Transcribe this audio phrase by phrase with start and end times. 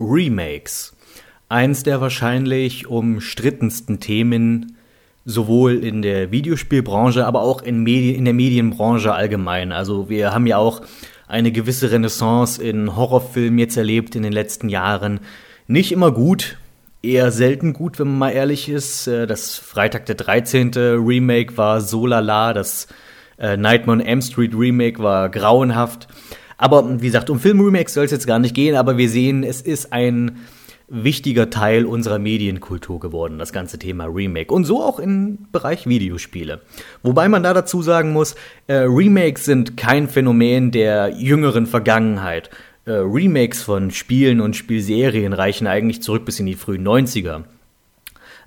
[0.00, 0.96] Remakes.
[1.48, 4.76] Eins der wahrscheinlich umstrittensten Themen
[5.24, 9.72] sowohl in der Videospielbranche, aber auch in, Medi in der Medienbranche allgemein.
[9.72, 10.82] Also wir haben ja auch
[11.28, 15.20] eine gewisse Renaissance in Horrorfilmen jetzt erlebt in den letzten Jahren.
[15.66, 16.56] Nicht immer gut,
[17.02, 19.06] eher selten gut, wenn man mal ehrlich ist.
[19.06, 20.72] Äh, das Freitag der 13.
[20.74, 22.88] Remake war so lala, das
[23.38, 26.08] äh, Nightmare on M Street Remake war grauenhaft.
[26.60, 29.62] Aber wie gesagt, um Filmremakes soll es jetzt gar nicht gehen, aber wir sehen, es
[29.62, 30.40] ist ein
[30.88, 34.52] wichtiger Teil unserer Medienkultur geworden, das ganze Thema Remake.
[34.52, 36.60] Und so auch im Bereich Videospiele.
[37.02, 38.34] Wobei man da dazu sagen muss,
[38.66, 42.50] äh, Remakes sind kein Phänomen der jüngeren Vergangenheit.
[42.84, 47.44] Äh, Remakes von Spielen und Spielserien reichen eigentlich zurück bis in die frühen 90er.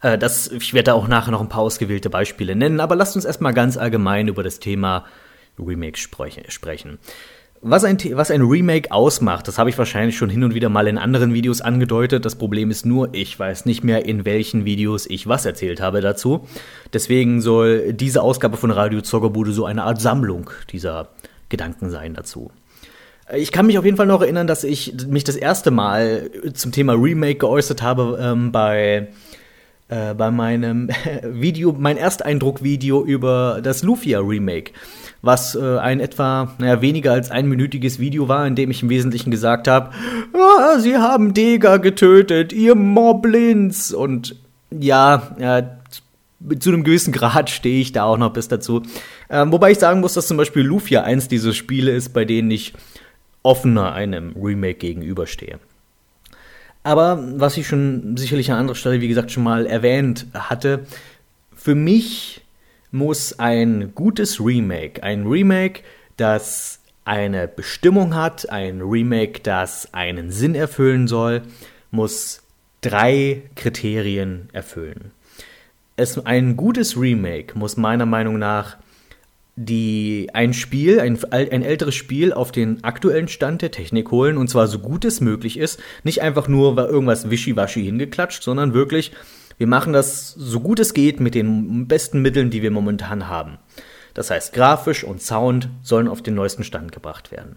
[0.04, 3.16] Äh, das, ich werde da auch nachher noch ein paar ausgewählte Beispiele nennen, aber lasst
[3.16, 5.06] uns erstmal ganz allgemein über das Thema
[5.58, 7.00] Remakes sprechen.
[7.66, 10.86] Was ein, was ein Remake ausmacht, das habe ich wahrscheinlich schon hin und wieder mal
[10.86, 12.26] in anderen Videos angedeutet.
[12.26, 16.02] Das Problem ist nur, ich weiß nicht mehr, in welchen Videos ich was erzählt habe
[16.02, 16.46] dazu.
[16.92, 21.08] Deswegen soll diese Ausgabe von Radio Zockerbude so eine Art Sammlung dieser
[21.48, 22.52] Gedanken sein dazu.
[23.34, 26.74] Ich kann mich auf jeden Fall noch erinnern, dass ich mich das erste Mal zum
[26.74, 29.08] Thema Remake geäußert habe ähm, bei
[29.88, 30.90] äh, bei meinem
[31.24, 34.72] Video, mein Ersteindruck-Video über das Lufia Remake,
[35.24, 39.32] was äh, ein etwa, naja, weniger als einminütiges Video war, in dem ich im Wesentlichen
[39.32, 39.92] gesagt habe,
[40.34, 43.94] ah, sie haben Dega getötet, ihr Moblins.
[43.94, 44.36] Und
[44.70, 45.80] ja, ja,
[46.60, 48.84] zu einem gewissen Grad stehe ich da auch noch bis dazu.
[49.30, 52.52] Ähm, wobei ich sagen muss, dass zum Beispiel Lufia eins dieser Spiele ist, bei denen
[52.52, 52.74] ich
[53.44, 55.58] offener einem Remake gegenüberstehe.
[56.84, 60.86] Aber was ich schon sicherlich an anderer Stelle, wie gesagt, schon mal erwähnt hatte,
[61.56, 62.43] für mich
[62.94, 65.82] muss ein gutes Remake, ein Remake,
[66.16, 71.42] das eine Bestimmung hat, ein Remake, das einen Sinn erfüllen soll,
[71.90, 72.44] muss
[72.82, 75.12] drei Kriterien erfüllen.
[75.96, 78.78] Es, ein gutes Remake muss meiner Meinung nach
[79.56, 84.50] die ein Spiel, ein, ein älteres Spiel auf den aktuellen Stand der Technik holen und
[84.50, 85.80] zwar so gut es möglich ist.
[86.04, 89.12] Nicht einfach nur irgendwas wischiwaschi hingeklatscht, sondern wirklich,
[89.58, 93.58] wir machen das so gut es geht mit den besten Mitteln, die wir momentan haben.
[94.14, 97.56] Das heißt, grafisch und Sound sollen auf den neuesten Stand gebracht werden.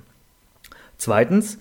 [0.96, 1.58] Zweitens,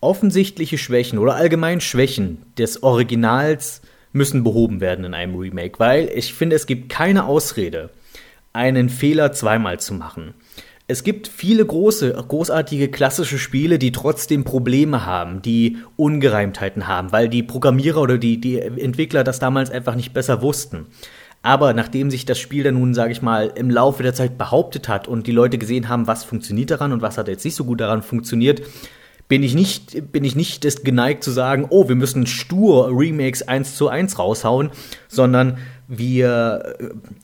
[0.00, 3.82] offensichtliche Schwächen oder allgemein Schwächen des Originals
[4.12, 7.90] müssen behoben werden in einem Remake, weil ich finde, es gibt keine Ausrede,
[8.52, 10.34] einen Fehler zweimal zu machen.
[10.90, 17.28] Es gibt viele große, großartige klassische Spiele, die trotzdem Probleme haben, die Ungereimtheiten haben, weil
[17.28, 20.86] die Programmierer oder die, die Entwickler das damals einfach nicht besser wussten.
[21.42, 24.88] Aber nachdem sich das Spiel dann nun, sage ich mal, im Laufe der Zeit behauptet
[24.88, 27.64] hat und die Leute gesehen haben, was funktioniert daran und was hat jetzt nicht so
[27.64, 28.62] gut daran funktioniert,
[29.28, 33.76] bin ich nicht, bin ich nicht geneigt zu sagen, oh, wir müssen stur Remakes eins
[33.76, 34.70] zu eins raushauen,
[35.06, 36.74] sondern wir,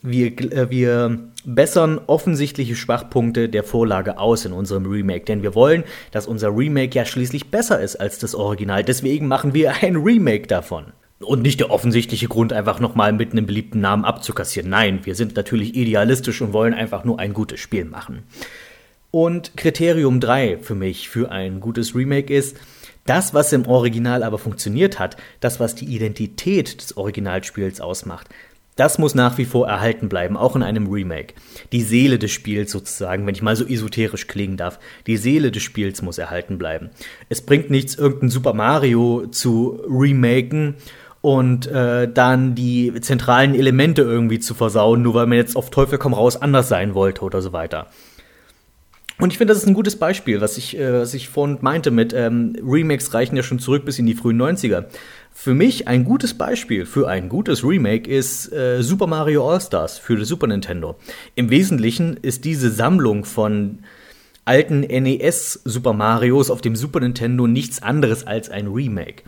[0.03, 0.31] wir,
[0.71, 6.55] wir bessern offensichtliche Schwachpunkte der Vorlage aus in unserem Remake, denn wir wollen, dass unser
[6.55, 8.83] Remake ja schließlich besser ist als das Original.
[8.83, 10.93] Deswegen machen wir ein Remake davon.
[11.21, 14.69] Und nicht der offensichtliche Grund, einfach nochmal mit einem beliebten Namen abzukassieren.
[14.69, 18.25] Nein, wir sind natürlich idealistisch und wollen einfach nur ein gutes Spiel machen.
[19.11, 22.59] Und Kriterium 3 für mich für ein gutes Remake ist,
[23.07, 28.29] das, was im Original aber funktioniert hat, das, was die Identität des Originalspiels ausmacht,
[28.77, 31.35] das muss nach wie vor erhalten bleiben, auch in einem Remake.
[31.73, 34.79] Die Seele des Spiels sozusagen, wenn ich mal so esoterisch klingen darf.
[35.07, 36.91] Die Seele des Spiels muss erhalten bleiben.
[37.29, 40.75] Es bringt nichts, irgendein Super Mario zu remaken
[41.23, 45.99] und äh, dann die zentralen Elemente irgendwie zu versauen, nur weil man jetzt auf Teufel
[45.99, 47.89] komm raus anders sein wollte oder so weiter.
[49.27, 51.91] Und ich finde, das ist ein gutes Beispiel, was ich, äh, was ich vorhin meinte
[51.91, 54.85] mit ähm, Remakes reichen ja schon zurück bis in die frühen 90er.
[55.33, 60.15] Für mich ein gutes Beispiel für ein gutes Remake ist äh, Super Mario All-Stars für
[60.15, 60.95] das Super Nintendo.
[61.35, 63.81] Im Wesentlichen ist diese Sammlung von
[64.45, 69.25] alten NES Super Marios auf dem Super Nintendo nichts anderes als ein Remake.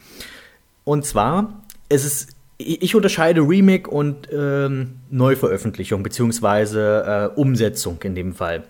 [0.85, 8.33] Und zwar, es ist ich unterscheide Remake und ähm, Neuveröffentlichung beziehungsweise äh, Umsetzung in dem
[8.33, 8.63] Fall.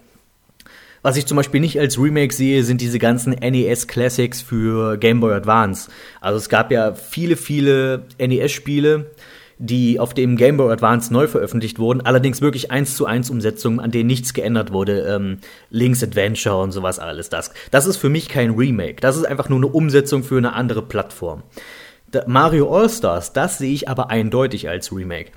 [1.02, 5.20] Was ich zum Beispiel nicht als Remake sehe, sind diese ganzen NES Classics für Game
[5.20, 5.90] Boy Advance.
[6.20, 9.10] Also es gab ja viele, viele NES-Spiele,
[9.58, 13.80] die auf dem Game Boy Advance neu veröffentlicht wurden, allerdings wirklich eins zu eins Umsetzungen,
[13.80, 15.00] an denen nichts geändert wurde.
[15.02, 15.38] Ähm,
[15.70, 17.52] Link's Adventure und sowas alles das.
[17.70, 18.96] Das ist für mich kein Remake.
[19.00, 21.42] Das ist einfach nur eine Umsetzung für eine andere Plattform.
[22.26, 25.30] Mario All-Stars, das sehe ich aber eindeutig als Remake.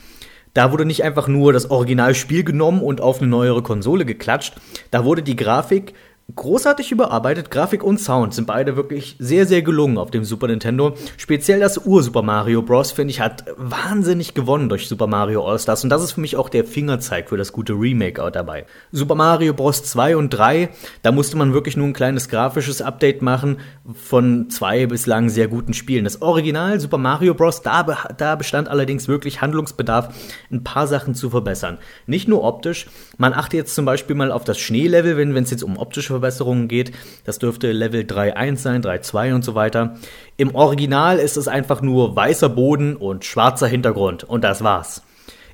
[0.53, 4.56] Da wurde nicht einfach nur das Originalspiel genommen und auf eine neuere Konsole geklatscht.
[4.92, 5.94] Da wurde die Grafik
[6.36, 7.51] großartig überarbeitet.
[7.51, 10.94] Grafik und Sound sind beide wirklich sehr, sehr gelungen auf dem Super Nintendo.
[11.18, 12.92] Speziell das Ur-Super Mario Bros.
[12.92, 16.50] finde ich hat wahnsinnig gewonnen durch Super Mario All-Stars und das ist für mich auch
[16.50, 18.66] der Fingerzeig für das gute Remake dabei.
[18.92, 19.83] Super Mario Bros.
[19.83, 20.69] 2 und 3,
[21.01, 23.57] da musste man wirklich nur ein kleines grafisches Update machen
[23.94, 26.04] von zwei bislang sehr guten Spielen.
[26.04, 27.62] Das Original Super Mario Bros.
[27.62, 27.84] da,
[28.18, 30.13] da bestand allerdings wirklich Handlungsbedarf,
[30.51, 31.77] ein paar Sachen zu verbessern.
[32.06, 32.88] Nicht nur optisch,
[33.18, 36.68] man achte jetzt zum Beispiel mal auf das Schneelevel, wenn es jetzt um optische Verbesserungen
[36.68, 36.92] geht.
[37.26, 39.98] Das dürfte Level 3.1 sein, 3.2 und so weiter.
[40.38, 45.02] Im Original ist es einfach nur weißer Boden und schwarzer Hintergrund und das war's.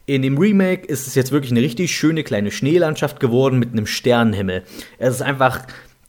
[0.05, 3.85] In dem Remake ist es jetzt wirklich eine richtig schöne kleine Schneelandschaft geworden mit einem
[3.85, 4.63] Sternenhimmel.
[4.99, 5.61] Es ist einfach,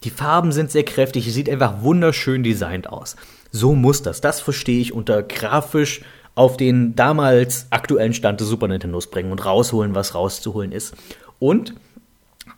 [0.04, 3.16] die Farben sind sehr kräftig, es sieht einfach wunderschön designt aus.
[3.50, 4.20] So muss das.
[4.20, 6.02] Das verstehe ich unter grafisch
[6.36, 10.94] auf den damals aktuellen Stand des Super Nintendos bringen und rausholen, was rauszuholen ist.
[11.40, 11.74] Und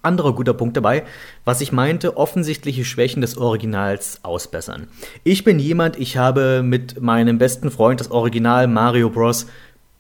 [0.02, 1.05] anderer guter Punkt dabei,
[1.44, 4.88] was ich meinte, offensichtliche Schwächen des Originals ausbessern.
[5.25, 9.47] Ich bin jemand, ich habe mit meinem besten Freund das Original Mario Bros.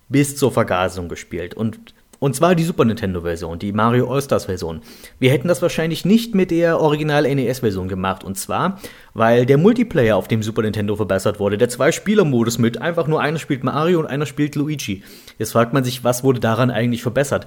[0.08, 1.78] bis zur Vergasung gespielt und
[2.20, 4.82] und zwar die Super Nintendo-Version, die Mario All-Stars-Version.
[5.18, 8.24] Wir hätten das wahrscheinlich nicht mit der Original-NES-Version gemacht.
[8.24, 8.78] Und zwar,
[9.14, 11.56] weil der Multiplayer auf dem Super Nintendo verbessert wurde.
[11.56, 15.02] Der Zwei-Spieler-Modus mit einfach nur einer spielt Mario und einer spielt Luigi.
[15.38, 17.46] Jetzt fragt man sich, was wurde daran eigentlich verbessert?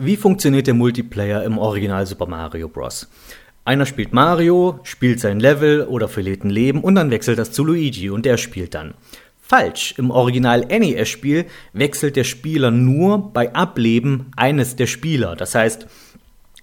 [0.00, 3.08] Wie funktioniert der Multiplayer im Original Super Mario Bros?
[3.64, 7.64] Einer spielt Mario, spielt sein Level oder verliert ein Leben und dann wechselt das zu
[7.64, 8.94] Luigi und der spielt dann.
[9.42, 9.94] Falsch.
[9.98, 15.34] Im Original NES-Spiel wechselt der Spieler nur bei Ableben eines der Spieler.
[15.34, 15.88] Das heißt,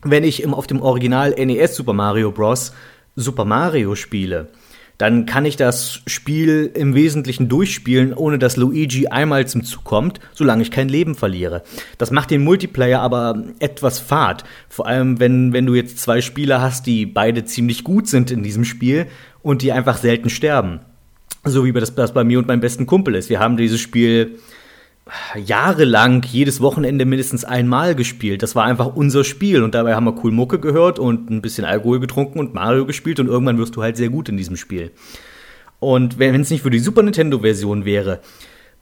[0.02, 2.72] wenn ich im, auf dem Original NES Super Mario Bros.
[3.18, 4.48] Super Mario spiele,
[4.98, 10.20] dann kann ich das Spiel im Wesentlichen durchspielen, ohne dass Luigi einmal zum Zug kommt,
[10.34, 11.64] solange ich kein Leben verliere.
[11.98, 14.44] Das macht den Multiplayer aber etwas fad.
[14.70, 18.44] Vor allem, wenn, wenn du jetzt zwei Spieler hast, die beide ziemlich gut sind in
[18.44, 19.08] diesem Spiel
[19.42, 20.80] und die einfach selten sterben.
[21.44, 23.30] So wie das, das bei mir und meinem besten Kumpel ist.
[23.30, 24.40] Wir haben dieses Spiel
[25.36, 28.42] jahrelang jedes Wochenende mindestens einmal gespielt.
[28.42, 31.66] Das war einfach unser Spiel und dabei haben wir cool Mucke gehört und ein bisschen
[31.66, 34.92] Alkohol getrunken und Mario gespielt und irgendwann wirst du halt sehr gut in diesem Spiel.
[35.80, 38.22] Und wenn es nicht für die Super Nintendo Version wäre,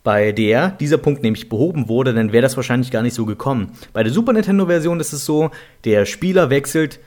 [0.04, 3.72] bei der dieser Punkt nämlich behoben wurde, dann wäre das wahrscheinlich gar nicht so gekommen.
[3.92, 5.52] Bei der Super Nintendo Version ist es so,
[5.84, 7.00] der Spieler wechselt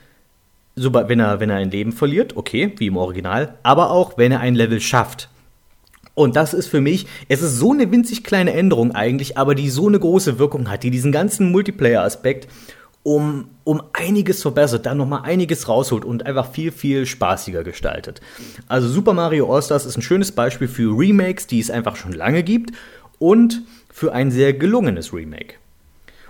[0.77, 4.41] wenn er, wenn er ein Leben verliert, okay, wie im Original, aber auch wenn er
[4.41, 5.31] ein Level schafft.
[6.17, 9.69] Und das ist für mich, es ist so eine winzig kleine Änderung eigentlich, aber die
[9.69, 12.49] so eine große Wirkung hat, die diesen ganzen Multiplayer-Aspekt
[13.03, 18.23] um, um einiges verbessert, dann nochmal einiges rausholt und einfach viel, viel spaßiger gestaltet.
[18.67, 22.43] Also Super Mario All-Stars ist ein schönes Beispiel für Remakes, die es einfach schon lange
[22.43, 22.73] gibt
[23.19, 23.63] und
[23.93, 25.57] für ein sehr gelungenes Remake.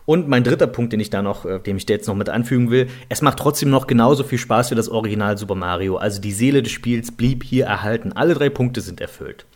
[0.04, 2.28] Und mein dritter Punkt, den ich da noch, äh, den ich da jetzt noch mit
[2.28, 5.96] anfügen will, es macht trotzdem noch genauso viel Spaß wie das Original Super Mario.
[5.96, 8.12] Also die Seele des Spiels blieb hier erhalten.
[8.14, 9.46] Alle drei Punkte sind erfüllt.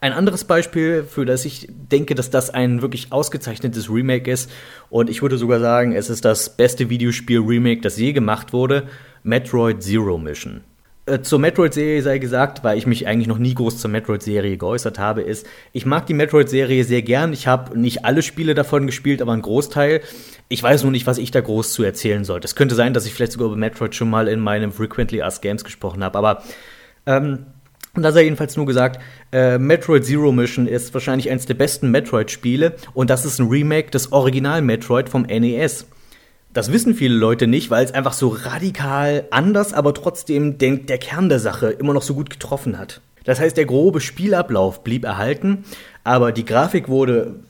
[0.00, 4.50] Ein anderes Beispiel, für das ich denke, dass das ein wirklich ausgezeichnetes Remake ist,
[4.90, 8.84] und ich würde sogar sagen, es ist das beste Videospiel-Remake, das je gemacht wurde,
[9.22, 10.62] Metroid Zero Mission.
[11.06, 14.98] Äh, zur Metroid-Serie sei gesagt, weil ich mich eigentlich noch nie groß zur Metroid-Serie geäußert
[14.98, 17.32] habe, ist, ich mag die Metroid-Serie sehr gern.
[17.32, 20.00] Ich habe nicht alle Spiele davon gespielt, aber einen Großteil.
[20.48, 22.46] Ich weiß nur nicht, was ich da groß zu erzählen sollte.
[22.46, 25.42] Es könnte sein, dass ich vielleicht sogar über Metroid schon mal in meinem Frequently Asked
[25.42, 26.42] Games gesprochen habe, aber
[27.06, 27.46] ähm,
[27.96, 29.00] und da sei jedenfalls nur gesagt,
[29.32, 33.90] äh, Metroid Zero Mission ist wahrscheinlich eines der besten Metroid-Spiele und das ist ein Remake
[33.90, 35.86] des Original Metroid vom NES.
[36.52, 40.98] Das wissen viele Leute nicht, weil es einfach so radikal anders, aber trotzdem den, der
[40.98, 43.00] Kern der Sache immer noch so gut getroffen hat.
[43.24, 45.64] Das heißt, der grobe Spielablauf blieb erhalten,
[46.04, 47.40] aber die Grafik wurde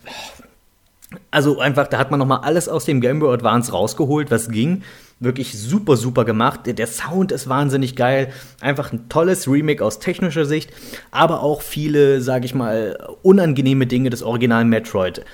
[1.30, 4.48] also einfach, da hat man noch mal alles aus dem Game Boy Advance rausgeholt, was
[4.48, 4.82] ging
[5.18, 6.60] wirklich super, super gemacht.
[6.66, 8.32] Der Sound ist wahnsinnig geil.
[8.60, 10.70] Einfach ein tolles Remake aus technischer Sicht,
[11.10, 15.24] aber auch viele, sag ich mal, unangenehme Dinge des Original Metroid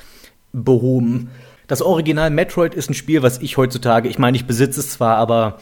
[0.53, 1.31] behoben.
[1.67, 5.17] Das Original Metroid ist ein Spiel, was ich heutzutage, ich meine, ich besitze es zwar,
[5.17, 5.59] aber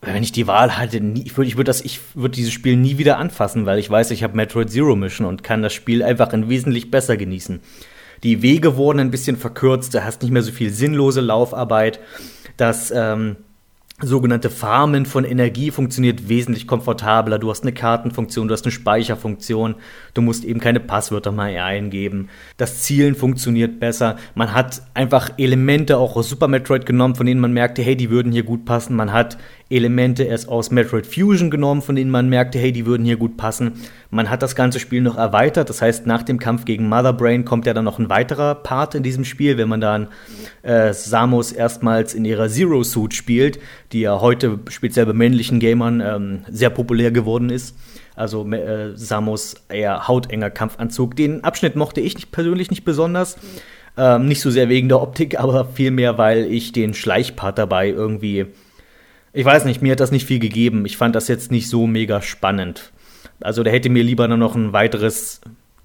[0.00, 2.76] wenn ich die Wahl hatte, nie, ich würde ich würd das, ich würde dieses Spiel
[2.76, 6.02] nie wieder anfassen, weil ich weiß, ich habe Metroid Zero Mission und kann das Spiel
[6.02, 7.60] einfach in wesentlich besser genießen.
[8.22, 12.00] Die Wege wurden ein bisschen verkürzt, du hast nicht mehr so viel sinnlose Laufarbeit
[12.56, 13.36] das ähm,
[14.00, 17.38] sogenannte Farmen von Energie funktioniert wesentlich komfortabler.
[17.38, 19.76] Du hast eine Kartenfunktion, du hast eine Speicherfunktion,
[20.14, 22.28] du musst eben keine Passwörter mehr eingeben.
[22.56, 24.16] Das Zielen funktioniert besser.
[24.34, 28.10] Man hat einfach Elemente auch aus Super Metroid genommen, von denen man merkte, hey, die
[28.10, 28.96] würden hier gut passen.
[28.96, 29.38] Man hat
[29.72, 33.36] Elemente erst aus Metroid Fusion genommen, von denen man merkte, hey, die würden hier gut
[33.36, 33.72] passen.
[34.10, 37.44] Man hat das ganze Spiel noch erweitert, das heißt, nach dem Kampf gegen Mother Brain
[37.44, 40.08] kommt ja dann noch ein weiterer Part in diesem Spiel, wenn man dann
[40.62, 43.58] äh, Samus erstmals in ihrer Zero Suit spielt,
[43.92, 47.76] die ja heute speziell bei männlichen Gamern ähm, sehr populär geworden ist.
[48.14, 51.16] Also äh, Samus eher hautenger Kampfanzug.
[51.16, 53.36] Den Abschnitt mochte ich nicht, persönlich nicht besonders.
[53.96, 58.46] Ähm, nicht so sehr wegen der Optik, aber vielmehr, weil ich den Schleichpart dabei irgendwie
[59.32, 60.84] ich weiß nicht, mir hat das nicht viel gegeben.
[60.84, 62.92] Ich fand das jetzt nicht so mega spannend.
[63.40, 65.40] Also da hätte mir lieber noch ein weiteres,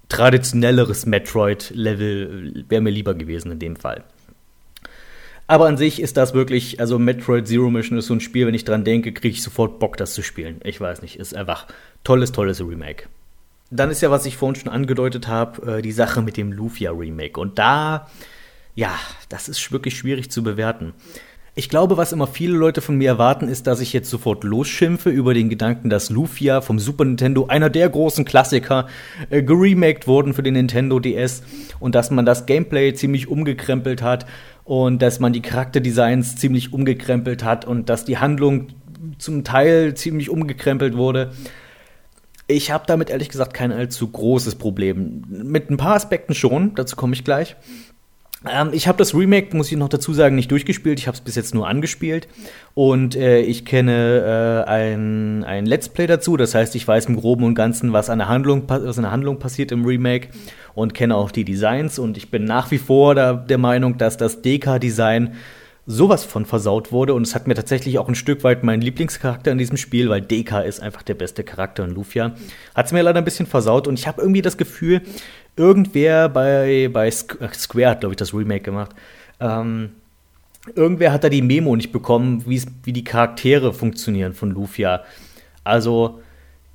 [0.08, 4.04] traditionelleres Metroid-Level, wäre mir lieber gewesen in dem Fall.
[5.46, 8.54] Aber an sich ist das wirklich, also Metroid Zero Mission ist so ein Spiel, wenn
[8.54, 10.60] ich dran denke, kriege ich sofort Bock, das zu spielen.
[10.62, 11.66] Ich weiß nicht, ist einfach
[12.04, 13.04] tolles, tolles Remake.
[13.70, 16.90] Dann ist ja, was ich vorhin schon angedeutet habe, äh, die Sache mit dem Lufia
[16.90, 17.40] Remake.
[17.40, 18.08] Und da,
[18.74, 18.94] ja,
[19.30, 20.92] das ist wirklich schwierig zu bewerten.
[21.58, 25.10] Ich glaube, was immer viele Leute von mir erwarten, ist, dass ich jetzt sofort losschimpfe
[25.10, 28.86] über den Gedanken, dass Lufia vom Super Nintendo, einer der großen Klassiker,
[29.28, 31.42] äh, geremaked wurden für den Nintendo DS
[31.80, 34.24] und dass man das Gameplay ziemlich umgekrempelt hat
[34.62, 38.68] und dass man die Charakterdesigns ziemlich umgekrempelt hat und dass die Handlung
[39.18, 41.32] zum Teil ziemlich umgekrempelt wurde.
[42.46, 45.24] Ich habe damit ehrlich gesagt kein allzu großes Problem.
[45.28, 47.56] Mit ein paar Aspekten schon, dazu komme ich gleich.
[48.46, 50.98] Ähm, ich habe das Remake, muss ich noch dazu sagen, nicht durchgespielt.
[51.00, 52.28] Ich habe es bis jetzt nur angespielt.
[52.74, 56.36] Und äh, ich kenne äh, ein, ein Let's Play dazu.
[56.36, 59.12] Das heißt, ich weiß im Groben und Ganzen, was an der Handlung, was an der
[59.12, 60.28] Handlung passiert im Remake
[60.74, 61.98] und kenne auch die Designs.
[61.98, 65.34] Und ich bin nach wie vor der, der Meinung, dass das DK-Design
[65.88, 67.14] sowas von versaut wurde.
[67.14, 70.20] Und es hat mir tatsächlich auch ein Stück weit meinen Lieblingscharakter in diesem Spiel, weil
[70.20, 72.34] DK ist einfach der beste Charakter in Lufia.
[72.74, 73.88] Hat es mir leider ein bisschen versaut.
[73.88, 75.00] Und ich habe irgendwie das Gefühl,
[75.58, 78.92] irgendwer bei, bei äh, Square hat, glaube ich, das Remake gemacht.
[79.40, 79.90] Ähm,
[80.74, 85.02] irgendwer hat da die Memo nicht bekommen, wie die Charaktere funktionieren von Lufia.
[85.64, 86.20] Also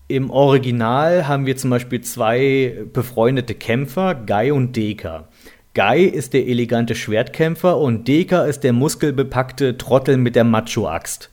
[0.07, 5.27] im Original haben wir zum Beispiel zwei befreundete Kämpfer, Guy und Deka.
[5.73, 11.31] Guy ist der elegante Schwertkämpfer und Deka ist der muskelbepackte Trottel mit der Macho-Axt.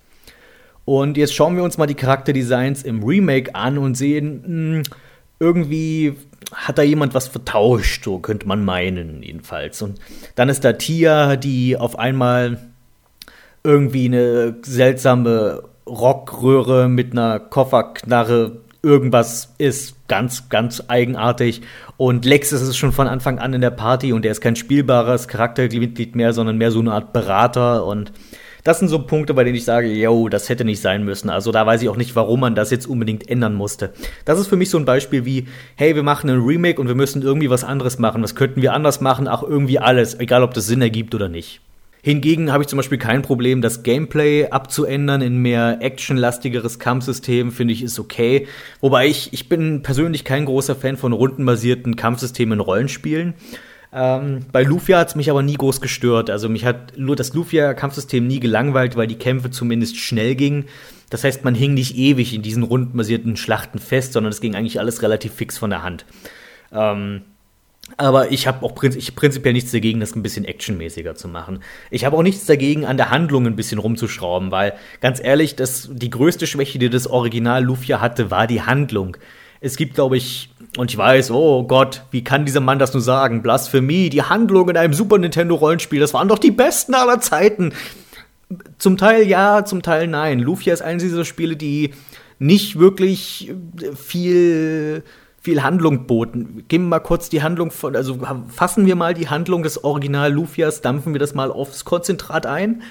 [0.87, 4.83] Und jetzt schauen wir uns mal die Charakterdesigns im Remake an und sehen, mh, hm,
[5.41, 6.15] irgendwie
[6.53, 9.83] hat da jemand was vertauscht, so könnte man meinen, jedenfalls.
[9.83, 9.99] Und
[10.35, 12.59] dann ist da Tia, die auf einmal
[13.65, 21.63] irgendwie eine seltsame Rockröhre mit einer Kofferknarre irgendwas ist ganz, ganz eigenartig.
[21.97, 24.57] Und Lex ist es schon von Anfang an in der Party und er ist kein
[24.57, 28.13] spielbares Charaktermitglied mehr, sondern mehr so eine Art Berater und
[28.65, 31.31] das sind so Punkte, bei denen ich sage, yo, das hätte nicht sein müssen.
[31.31, 33.93] Also da weiß ich auch nicht, warum man das jetzt unbedingt ändern musste.
[34.25, 36.95] Das ist für mich so ein Beispiel wie, hey, wir machen einen Remake und wir
[36.95, 38.23] müssen irgendwie was anderes machen.
[38.23, 39.29] Was könnten wir anders machen?
[39.29, 41.61] Auch irgendwie alles, egal ob das Sinn ergibt oder nicht.
[42.03, 47.75] Hingegen habe ich zum Beispiel kein Problem, das Gameplay abzuändern in mehr actionlastigeres Kampfsystem, finde
[47.75, 48.47] ich, ist okay.
[48.81, 53.35] Wobei ich, ich bin persönlich kein großer Fan von rundenbasierten Kampfsystemen in Rollenspielen.
[53.93, 56.31] Ähm, bei Lufia hat es mich aber nie groß gestört.
[56.31, 60.67] Also mich hat nur das Lufia-Kampfsystem nie gelangweilt, weil die Kämpfe zumindest schnell gingen.
[61.11, 64.79] Das heißt, man hing nicht ewig in diesen rundenbasierten Schlachten fest, sondern es ging eigentlich
[64.79, 66.05] alles relativ fix von der Hand.
[66.73, 67.23] Ähm,
[67.97, 71.61] aber ich habe auch prinz ich prinzipiell nichts dagegen, das ein bisschen actionmäßiger zu machen.
[71.91, 75.89] Ich habe auch nichts dagegen, an der Handlung ein bisschen rumzuschrauben, weil ganz ehrlich, das,
[75.93, 79.17] die größte Schwäche, die das Original Lufia hatte, war die Handlung.
[79.61, 83.03] Es gibt, glaube ich, und ich weiß, oh Gott, wie kann dieser Mann das nur
[83.03, 83.43] sagen?
[83.43, 87.73] Blasphemie, die Handlung in einem Super Nintendo Rollenspiel, das waren doch die besten aller Zeiten.
[88.79, 90.39] Zum Teil ja, zum Teil nein.
[90.39, 91.93] Lufia ist eines dieser Spiele, die
[92.39, 93.53] nicht wirklich
[93.97, 95.03] viel
[95.41, 96.65] viel Handlung boten.
[96.69, 100.31] Gehen wir mal kurz die Handlung von, also fassen wir mal die Handlung des Original
[100.31, 102.83] Lufias, dampfen wir das mal aufs Konzentrat ein.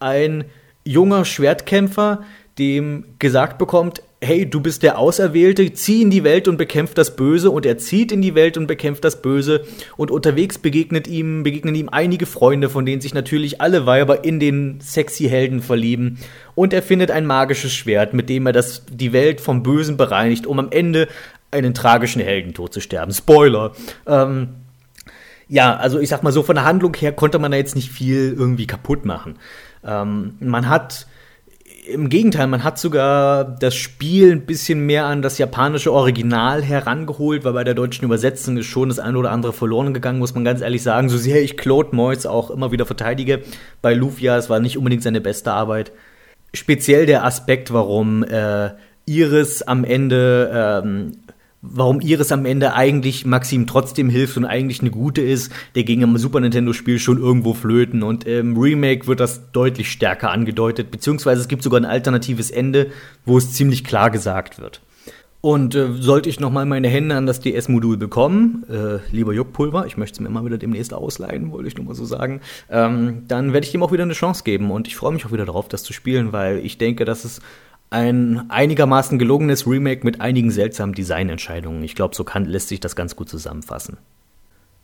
[0.00, 0.44] Ein
[0.84, 2.22] junger Schwertkämpfer,
[2.58, 7.14] dem gesagt bekommt, hey, du bist der Auserwählte, zieh in die Welt und bekämpf das
[7.14, 9.64] Böse und er zieht in die Welt und bekämpft das Böse
[9.96, 14.40] und unterwegs begegnet ihm, begegnen ihm einige Freunde, von denen sich natürlich alle Weiber in
[14.40, 16.18] den sexy Helden verlieben
[16.54, 20.46] und er findet ein magisches Schwert, mit dem er das, die Welt vom Bösen bereinigt,
[20.46, 21.08] um am Ende
[21.50, 23.12] einen tragischen Heldentod zu sterben.
[23.12, 23.72] Spoiler.
[24.06, 24.48] Ähm,
[25.48, 27.90] ja, also ich sag mal so, von der Handlung her konnte man da jetzt nicht
[27.90, 29.36] viel irgendwie kaputt machen.
[29.84, 31.06] Ähm, man hat
[31.86, 37.44] im Gegenteil, man hat sogar das Spiel ein bisschen mehr an das japanische Original herangeholt,
[37.44, 40.44] weil bei der deutschen Übersetzung ist schon das eine oder andere verloren gegangen, muss man
[40.44, 41.08] ganz ehrlich sagen.
[41.08, 43.42] So sehr ich Claude Moyes auch immer wieder verteidige,
[43.82, 45.92] bei Lufia, es war nicht unbedingt seine beste Arbeit.
[46.54, 48.70] Speziell der Aspekt, warum äh,
[49.06, 51.12] Iris am Ende ähm,
[51.72, 56.02] warum Iris am Ende eigentlich Maxim trotzdem hilft und eigentlich eine gute ist, der ging
[56.02, 58.02] im Super Nintendo-Spiel schon irgendwo flöten.
[58.02, 62.88] Und im Remake wird das deutlich stärker angedeutet, beziehungsweise es gibt sogar ein alternatives Ende,
[63.24, 64.80] wo es ziemlich klar gesagt wird.
[65.40, 69.98] Und äh, sollte ich nochmal meine Hände an das DS-Modul bekommen, äh, lieber Juckpulver, ich
[69.98, 72.40] möchte es mir mal wieder demnächst ausleihen, wollte ich nur mal so sagen,
[72.70, 74.70] ähm, dann werde ich dem auch wieder eine Chance geben.
[74.70, 77.42] Und ich freue mich auch wieder darauf, das zu spielen, weil ich denke, dass es
[77.94, 81.82] ein einigermaßen gelungenes Remake mit einigen seltsamen Designentscheidungen.
[81.84, 83.98] Ich glaube, so kann, lässt sich das ganz gut zusammenfassen.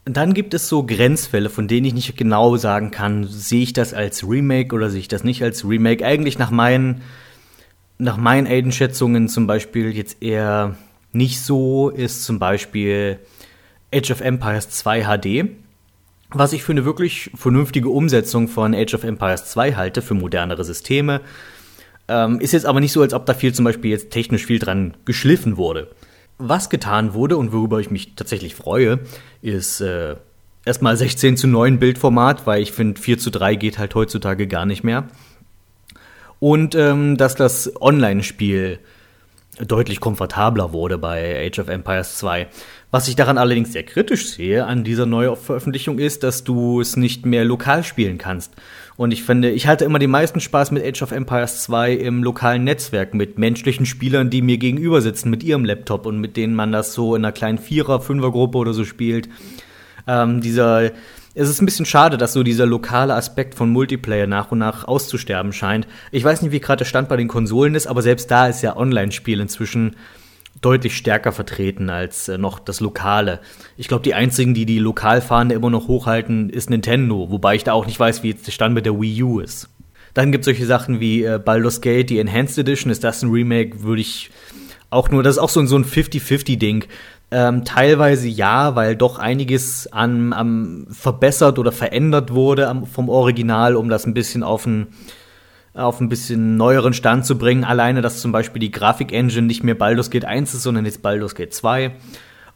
[0.04, 3.92] Dann gibt es so Grenzfälle, von denen ich nicht genau sagen kann, sehe ich das
[3.92, 6.04] als Remake oder sehe ich das nicht als Remake.
[6.06, 7.02] Eigentlich nach meinen
[7.98, 10.76] nach meinen Einschätzungen zum Beispiel jetzt eher
[11.12, 13.18] nicht so ist zum Beispiel
[13.92, 15.50] Age of Empires 2 HD,
[16.30, 20.64] was ich für eine wirklich vernünftige Umsetzung von Age of Empires 2 halte für modernere
[20.64, 21.20] Systeme.
[22.10, 24.58] Ähm, ist jetzt aber nicht so, als ob da viel zum Beispiel jetzt technisch viel
[24.58, 25.88] dran geschliffen wurde.
[26.38, 28.98] Was getan wurde und worüber ich mich tatsächlich freue,
[29.42, 30.16] ist äh,
[30.64, 34.66] erstmal 16 zu 9 Bildformat, weil ich finde 4 zu 3 geht halt heutzutage gar
[34.66, 35.06] nicht mehr
[36.40, 38.80] und ähm, dass das Online-Spiel
[39.66, 42.48] deutlich komfortabler wurde bei Age of Empires 2.
[42.90, 47.24] Was ich daran allerdings sehr kritisch sehe an dieser Neuveröffentlichung ist, dass du es nicht
[47.24, 48.52] mehr lokal spielen kannst.
[48.96, 52.22] Und ich finde, ich hatte immer den meisten Spaß mit Age of Empires 2 im
[52.22, 56.54] lokalen Netzwerk mit menschlichen Spielern, die mir gegenüber sitzen mit ihrem Laptop und mit denen
[56.54, 59.28] man das so in einer kleinen Vierer-, Fünfer-Gruppe oder so spielt.
[60.06, 60.90] Ähm, dieser
[61.34, 64.86] es ist ein bisschen schade, dass so dieser lokale Aspekt von Multiplayer nach und nach
[64.86, 65.86] auszusterben scheint.
[66.10, 68.62] Ich weiß nicht, wie gerade der Stand bei den Konsolen ist, aber selbst da ist
[68.62, 69.96] ja Online-Spiel inzwischen
[70.60, 73.40] deutlich stärker vertreten als äh, noch das Lokale.
[73.76, 77.72] Ich glaube, die einzigen, die die Lokalfahne immer noch hochhalten, ist Nintendo, wobei ich da
[77.72, 79.68] auch nicht weiß, wie jetzt der Stand mit der Wii U ist.
[80.12, 83.30] Dann gibt es solche Sachen wie äh, Baldur's Gate, die Enhanced Edition, ist das ein
[83.30, 84.30] Remake, würde ich
[84.90, 86.84] auch nur, das ist auch so, so ein 50-50-Ding.
[87.32, 93.76] Ähm, teilweise ja, weil doch einiges an, an verbessert oder verändert wurde am, vom Original,
[93.76, 94.88] um das ein bisschen auf ein
[95.72, 97.64] auf ein bisschen neueren Stand zu bringen.
[97.64, 101.34] Alleine, dass zum Beispiel die Grafik-Engine nicht mehr Baldur's Gate 1 ist, sondern jetzt Baldur's
[101.34, 101.92] Gate 2.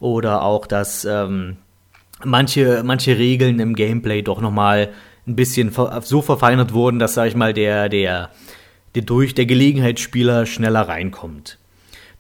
[0.01, 1.57] Oder auch, dass ähm,
[2.25, 4.91] manche, manche Regeln im Gameplay doch noch mal
[5.27, 8.31] ein bisschen so verfeinert wurden, dass, sag ich mal, der, der,
[8.95, 11.59] der durch der Gelegenheitsspieler schneller reinkommt.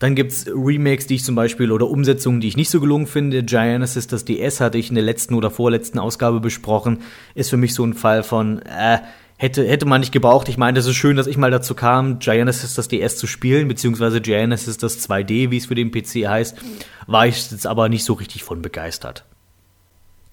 [0.04, 3.42] Dann gibt's Remakes, die ich zum Beispiel oder Umsetzungen, die ich nicht so gelungen finde.
[3.42, 6.98] Gianesis, das DS, hatte ich in der letzten oder vorletzten Ausgabe besprochen.
[7.34, 8.98] Ist für mich so ein Fall von, äh,
[9.38, 10.50] hätte, hätte man nicht gebraucht.
[10.50, 13.66] Ich meine, es ist schön, dass ich mal dazu kam, Gianesis das DS zu spielen,
[13.66, 16.58] beziehungsweise Gianesis das 2D, wie es für den PC heißt.
[17.06, 19.24] War ich jetzt aber nicht so richtig von begeistert.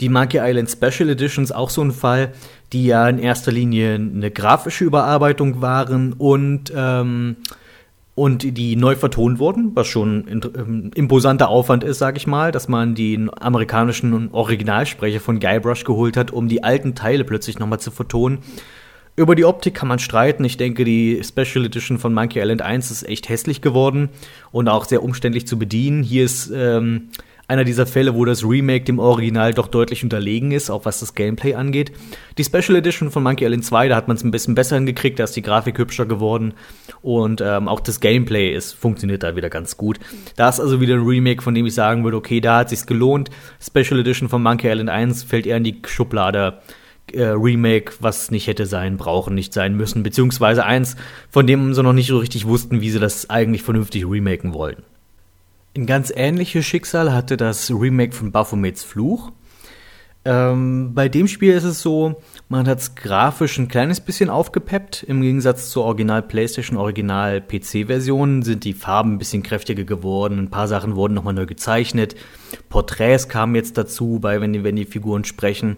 [0.02, 2.34] Die Monkey Island Special Editions auch so ein Fall,
[2.74, 7.38] die ja in erster Linie eine grafische Überarbeitung waren und ähm,
[8.14, 12.52] und die neu vertont wurden, was schon ein ähm, imposanter Aufwand ist, sag ich mal,
[12.52, 17.80] dass man den amerikanischen Originalsprecher von Guybrush geholt hat, um die alten Teile plötzlich nochmal
[17.80, 18.40] zu vertonen.
[19.16, 20.44] Über die Optik kann man streiten.
[20.46, 24.10] Ich denke, die Special Edition von Monkey Island 1 ist echt hässlich geworden
[24.52, 26.02] und auch sehr umständlich zu bedienen.
[26.02, 27.10] Hier ist ähm,
[27.52, 31.16] einer dieser Fälle, wo das Remake dem Original doch deutlich unterlegen ist, auch was das
[31.16, 31.92] Gameplay angeht.
[32.38, 35.20] Die Special Edition von Monkey Island 2, da hat man es ein bisschen besser hingekriegt,
[35.20, 36.54] da ist die Grafik hübscher geworden
[37.02, 40.00] und ähm, auch das Gameplay ist, funktioniert da wieder ganz gut.
[40.38, 42.88] Da ist also wieder ein Remake, von dem ich sagen würde, okay, da hat sich's
[42.88, 43.30] gelohnt.
[43.60, 46.62] Special Edition von Monkey Island 1 fällt eher in die Schublade
[47.12, 50.96] äh, Remake, was nicht hätte sein brauchen, nicht sein müssen, beziehungsweise eins,
[51.30, 54.84] von dem sie noch nicht so richtig wussten, wie sie das eigentlich vernünftig remaken wollten.
[55.76, 59.32] Ein ganz ähnliches Schicksal hatte das Remake von Baphomets Fluch.
[60.26, 65.02] Ähm, bei dem Spiel ist es so, man hat es grafisch ein kleines bisschen aufgepeppt.
[65.04, 70.40] Im Gegensatz zur Original PlayStation, Original PC-Version sind die Farben ein bisschen kräftiger geworden.
[70.40, 72.16] Ein paar Sachen wurden nochmal neu gezeichnet.
[72.68, 75.78] Porträts kamen jetzt dazu, bei, wenn, die, wenn die Figuren sprechen.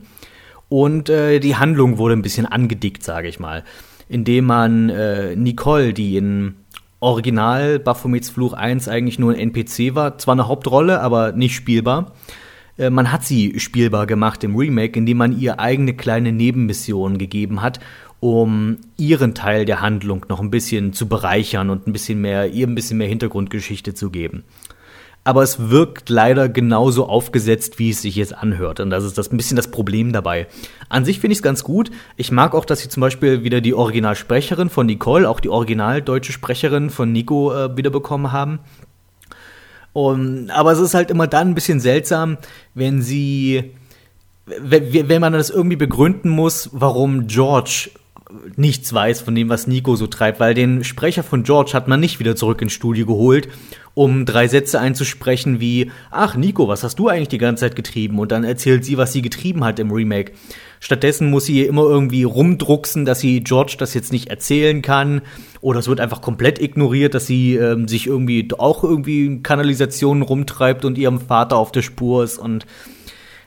[0.69, 3.63] Und äh, die Handlung wurde ein bisschen angedickt, sage ich mal.
[4.09, 6.55] Indem man äh, Nicole, die in
[7.03, 10.17] Original Baphomets Fluch 1 eigentlich nur ein NPC war.
[10.17, 12.13] Zwar eine Hauptrolle, aber nicht spielbar.
[12.77, 17.61] Äh, man hat sie spielbar gemacht im Remake, indem man ihr eigene kleine Nebenmission gegeben
[17.61, 17.79] hat,
[18.21, 22.67] um ihren Teil der Handlung noch ein bisschen zu bereichern und ein bisschen mehr, ihr
[22.67, 24.45] ein bisschen mehr Hintergrundgeschichte zu geben
[25.23, 28.79] aber es wirkt leider genauso aufgesetzt, wie es sich jetzt anhört.
[28.79, 30.47] Und das ist das ein bisschen das Problem dabei.
[30.89, 31.91] An sich finde ich es ganz gut.
[32.17, 36.01] Ich mag auch, dass sie zum Beispiel wieder die Originalsprecherin von Nicole, auch die original
[36.01, 38.59] deutsche Sprecherin von Nico äh, wiederbekommen haben.
[39.93, 42.37] Und, aber es ist halt immer dann ein bisschen seltsam,
[42.73, 43.71] wenn sie,
[44.45, 47.91] wenn man das irgendwie begründen muss, warum George
[48.55, 51.99] nichts weiß von dem, was Nico so treibt, weil den Sprecher von George hat man
[51.99, 53.47] nicht wieder zurück ins Studio geholt
[53.95, 58.17] um drei Sätze einzusprechen wie, ach Nico, was hast du eigentlich die ganze Zeit getrieben?
[58.17, 60.31] Und dann erzählt sie, was sie getrieben hat im Remake.
[60.79, 65.21] Stattdessen muss sie immer irgendwie rumdrucksen, dass sie George das jetzt nicht erzählen kann.
[65.61, 70.23] Oder es wird einfach komplett ignoriert, dass sie ähm, sich irgendwie auch irgendwie in Kanalisationen
[70.23, 72.39] rumtreibt und ihrem Vater auf der Spur ist.
[72.39, 72.65] Und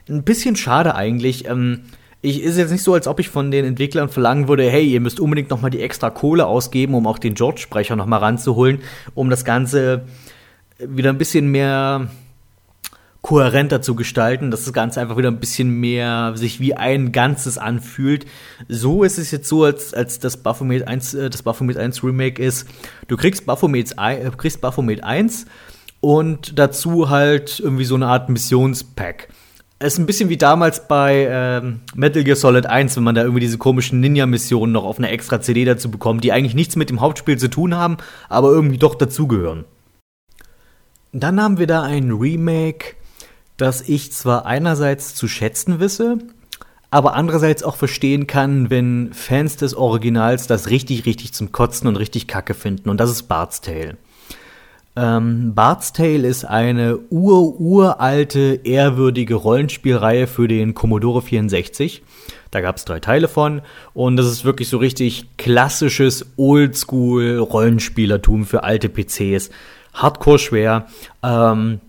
[0.08, 1.48] ein bisschen schade eigentlich.
[1.48, 1.82] Ähm,
[2.22, 5.00] ich ist jetzt nicht so, als ob ich von den Entwicklern verlangen würde, hey, ihr
[5.00, 8.78] müsst unbedingt noch mal die extra Kohle ausgeben, um auch den George-Sprecher noch mal ranzuholen,
[9.14, 10.06] um das Ganze
[10.78, 12.08] wieder ein bisschen mehr
[13.26, 17.58] kohärenter zu gestalten, dass das Ganze einfach wieder ein bisschen mehr sich wie ein Ganzes
[17.58, 18.24] anfühlt.
[18.68, 22.40] So ist es jetzt so, als, als das Baphomet 1, äh, das Baphomet 1 Remake
[22.40, 22.68] ist.
[23.08, 25.46] Du kriegst Baphomet, äh, kriegst Baphomet 1
[26.00, 29.28] und dazu halt irgendwie so eine Art Missionspack.
[29.80, 33.22] Es ist ein bisschen wie damals bei ähm, Metal Gear Solid 1, wenn man da
[33.22, 36.90] irgendwie diese komischen Ninja-Missionen noch auf einer extra CD dazu bekommt, die eigentlich nichts mit
[36.90, 37.96] dem Hauptspiel zu tun haben,
[38.28, 39.64] aber irgendwie doch dazugehören.
[41.12, 42.96] Dann haben wir da ein Remake
[43.56, 46.18] das ich zwar einerseits zu schätzen wisse,
[46.90, 51.96] aber andererseits auch verstehen kann, wenn Fans des Originals das richtig, richtig zum Kotzen und
[51.96, 52.90] richtig kacke finden.
[52.90, 53.96] Und das ist Bart's Tale.
[54.94, 62.02] Ähm, Bart's Tale ist eine ur-uralte, ehrwürdige Rollenspielreihe für den Commodore 64.
[62.50, 68.62] Da gab es drei Teile von und das ist wirklich so richtig klassisches Oldschool-Rollenspielertum für
[68.62, 69.50] alte PCs.
[69.96, 70.86] Hardcore schwer.
[71.22, 71.80] Ähm,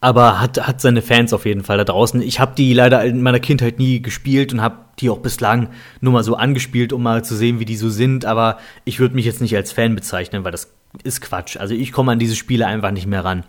[0.00, 2.20] aber hat, hat seine Fans auf jeden Fall da draußen.
[2.22, 6.12] Ich habe die leider in meiner Kindheit nie gespielt und habe die auch bislang nur
[6.12, 8.24] mal so angespielt, um mal zu sehen, wie die so sind.
[8.24, 11.56] Aber ich würde mich jetzt nicht als Fan bezeichnen, weil das ist Quatsch.
[11.56, 13.44] Also ich komme an diese Spiele einfach nicht mehr ran.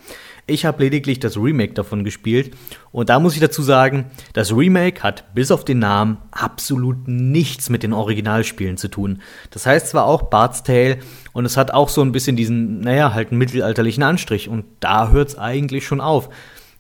[0.50, 2.56] Ich habe lediglich das Remake davon gespielt.
[2.92, 7.70] Und da muss ich dazu sagen, das Remake hat bis auf den Namen absolut nichts
[7.70, 9.22] mit den Originalspielen zu tun.
[9.52, 11.00] Das heißt zwar auch Bart's Tale
[11.34, 14.48] und es hat auch so ein bisschen diesen, naja, halt mittelalterlichen Anstrich.
[14.48, 16.30] Und da hört es eigentlich schon auf.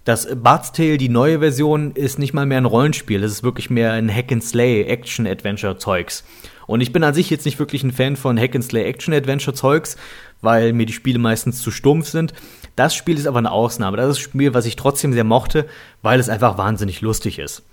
[0.05, 3.19] Das Bart's Tale, die neue Version, ist nicht mal mehr ein Rollenspiel.
[3.19, 6.23] Das ist wirklich mehr ein Hack-and-Slay, Action-Adventure-Zeugs.
[6.67, 9.97] Und ich bin an sich jetzt nicht wirklich ein Fan von Hack-and-Slay Action-Adventure-Zeugs,
[10.41, 12.33] weil mir die Spiele meistens zu stumpf sind.
[12.77, 13.97] Das Spiel ist aber eine Ausnahme.
[13.97, 15.65] Das ist ein Spiel, was ich trotzdem sehr mochte,
[16.03, 17.63] weil es einfach wahnsinnig lustig ist.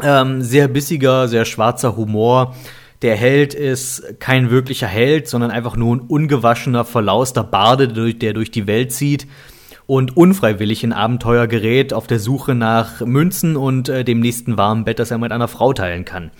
[0.00, 2.54] Ähm, sehr bissiger, sehr schwarzer Humor.
[3.02, 8.50] Der Held ist kein wirklicher Held, sondern einfach nur ein ungewaschener, verlauster Barde, der durch
[8.52, 9.26] die Welt zieht
[9.86, 14.84] und unfreiwillig in Abenteuer gerät auf der Suche nach Münzen und äh, dem nächsten warmen
[14.84, 16.30] Bett, das er mit einer Frau teilen kann.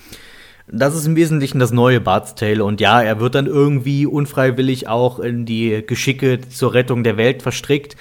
[0.67, 4.89] Das ist im Wesentlichen das neue Bart's Tale und ja, er wird dann irgendwie unfreiwillig
[4.89, 7.97] auch in die Geschicke zur Rettung der Welt verstrickt.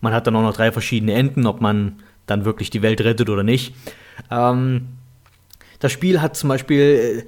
[0.00, 3.28] Man hat dann auch noch drei verschiedene Enden, ob man dann wirklich die Welt rettet
[3.28, 3.74] oder nicht.
[4.30, 4.88] Ähm,
[5.80, 7.26] das Spiel hat zum Beispiel,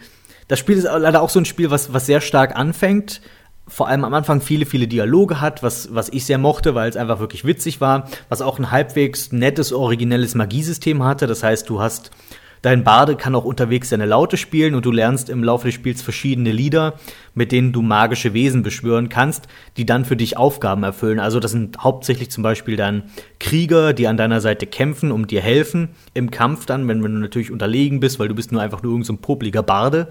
[0.48, 3.20] das Spiel ist leider auch so ein Spiel, was, was sehr stark anfängt,
[3.66, 6.96] vor allem am Anfang viele, viele Dialoge hat, was, was ich sehr mochte, weil es
[6.96, 11.26] einfach wirklich witzig war, was auch ein halbwegs nettes, originelles Magiesystem hatte.
[11.26, 12.10] Das heißt, du hast
[12.64, 16.00] Dein Bade kann auch unterwegs seine Laute spielen und du lernst im Laufe des Spiels
[16.00, 16.94] verschiedene Lieder,
[17.34, 21.20] mit denen du magische Wesen beschwören kannst, die dann für dich Aufgaben erfüllen.
[21.20, 23.02] Also das sind hauptsächlich zum Beispiel dann
[23.38, 27.20] Krieger, die an deiner Seite kämpfen, um dir helfen im Kampf dann, wenn, wenn du
[27.20, 30.08] natürlich unterlegen bist, weil du bist nur einfach nur irgendein so popliger Barde.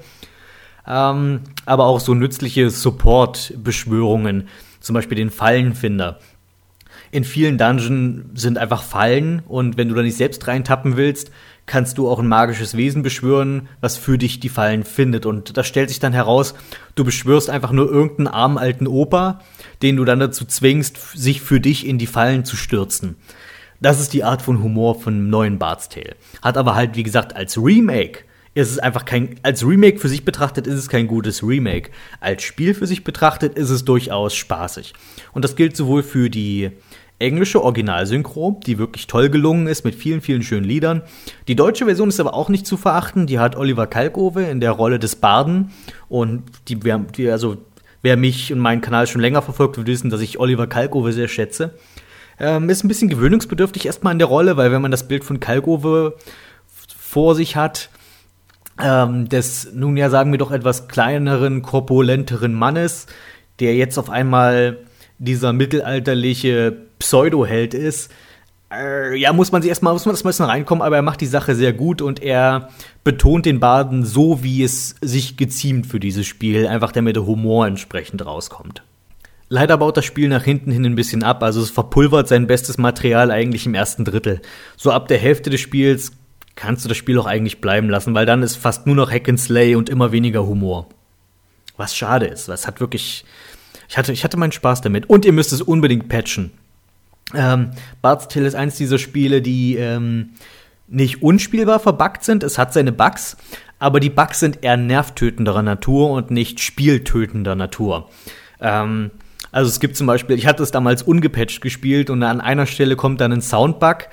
[0.88, 4.48] Ähm, aber auch so nützliche Support-Beschwörungen,
[4.80, 6.20] zum Beispiel den Fallenfinder
[7.14, 11.30] in vielen Dungeons sind einfach Fallen und wenn du da nicht selbst reintappen willst,
[11.66, 15.26] kannst du auch ein magisches Wesen beschwören, was für dich die Fallen findet.
[15.26, 16.56] Und das stellt sich dann heraus,
[16.96, 19.40] du beschwörst einfach nur irgendeinen armen alten Opa,
[19.82, 23.16] den du dann dazu zwingst, sich für dich in die Fallen zu stürzen.
[23.80, 26.16] Das ist die Art von Humor von neuen Bart's Tale.
[26.42, 28.20] Hat aber halt, wie gesagt, als Remake
[28.56, 31.90] ist es einfach kein, als Remake für sich betrachtet ist es kein gutes Remake.
[32.20, 34.94] Als Spiel für sich betrachtet ist es durchaus spaßig.
[35.34, 36.72] Und das gilt sowohl für die
[37.24, 41.02] englische Originalsynchro, die wirklich toll gelungen ist mit vielen, vielen schönen Liedern.
[41.48, 43.26] Die deutsche Version ist aber auch nicht zu verachten.
[43.26, 45.72] Die hat Oliver Kalkofe in der Rolle des Barden.
[46.10, 46.80] Und die,
[47.16, 47.58] die also
[48.02, 51.28] wer mich und meinen Kanal schon länger verfolgt, wird wissen, dass ich Oliver Kalkofe sehr
[51.28, 51.74] schätze.
[52.40, 55.40] Ähm, ist ein bisschen gewöhnungsbedürftig erstmal in der Rolle, weil wenn man das Bild von
[55.40, 56.16] Kalkofe
[56.98, 57.90] vor sich hat,
[58.82, 63.06] ähm, des nun ja sagen wir doch etwas kleineren, korpulenteren Mannes,
[63.60, 64.80] der jetzt auf einmal
[65.20, 68.10] dieser mittelalterliche Pseudo-Held ist,
[68.72, 71.28] äh, ja, muss man sich erstmal, muss man das bisschen reinkommen, aber er macht die
[71.28, 72.70] Sache sehr gut und er
[73.04, 77.68] betont den Baden so, wie es sich geziemt für dieses Spiel, einfach damit der Humor
[77.68, 78.84] entsprechend rauskommt.
[79.50, 82.78] Leider baut das Spiel nach hinten hin ein bisschen ab, also es verpulvert sein bestes
[82.78, 84.42] Material eigentlich im ersten Drittel.
[84.78, 86.14] So ab der Hälfte des Spiels
[86.56, 89.28] kannst du das Spiel auch eigentlich bleiben lassen, weil dann ist fast nur noch Hack
[89.28, 90.88] and Slay und immer weniger Humor.
[91.76, 93.26] Was schade ist, was hat wirklich,
[93.90, 95.10] ich hatte, ich hatte meinen Spaß damit.
[95.10, 96.52] Und ihr müsst es unbedingt patchen.
[97.34, 100.32] Ähm, Bart's Tale ist eins dieser Spiele, die ähm,
[100.88, 102.44] nicht unspielbar verbuggt sind.
[102.44, 103.38] Es hat seine Bugs,
[103.80, 108.10] aber die Bugs sind eher nervtötenderer Natur und nicht spieltötender Natur.
[108.60, 109.12] Ähm,
[109.52, 112.96] also es gibt zum Beispiel, ich hatte es damals ungepatcht gespielt und an einer Stelle
[112.96, 114.08] kommt dann ein Soundbug,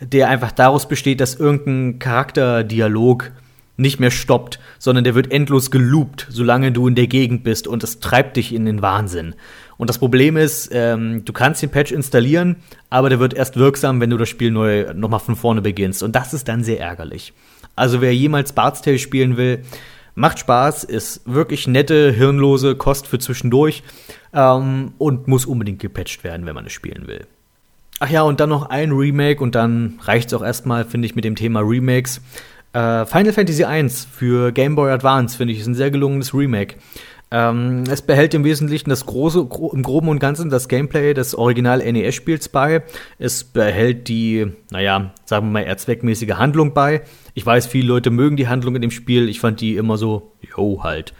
[0.00, 3.30] der einfach daraus besteht, dass irgendein Charakterdialog
[3.76, 7.84] nicht mehr stoppt, sondern der wird endlos geloopt, solange du in der Gegend bist und
[7.84, 9.34] es treibt dich in den Wahnsinn.
[9.76, 12.56] Und das Problem ist, ähm, du kannst den Patch installieren,
[12.90, 16.02] aber der wird erst wirksam, wenn du das Spiel neu nochmal von vorne beginnst.
[16.02, 17.32] Und das ist dann sehr ärgerlich.
[17.74, 19.62] Also wer jemals Bard's Tale spielen will,
[20.14, 23.82] macht Spaß, ist wirklich nette, hirnlose Kost für zwischendurch
[24.32, 27.26] ähm, und muss unbedingt gepatcht werden, wenn man es spielen will.
[28.00, 31.14] Ach ja, und dann noch ein Remake und dann reicht es auch erstmal, finde ich,
[31.14, 32.20] mit dem Thema Remakes.
[32.72, 36.76] Äh, Final Fantasy I für Game Boy Advance, finde ich, ist ein sehr gelungenes Remake.
[37.34, 41.34] Ähm, es behält im Wesentlichen das große, gro im Groben und Ganzen das Gameplay des
[41.34, 42.82] Original-NES-Spiels bei.
[43.18, 47.00] Es behält die, naja, sagen wir mal, eher zweckmäßige Handlung bei.
[47.32, 49.30] Ich weiß, viele Leute mögen die Handlung in dem Spiel.
[49.30, 51.14] Ich fand die immer so, yo, halt.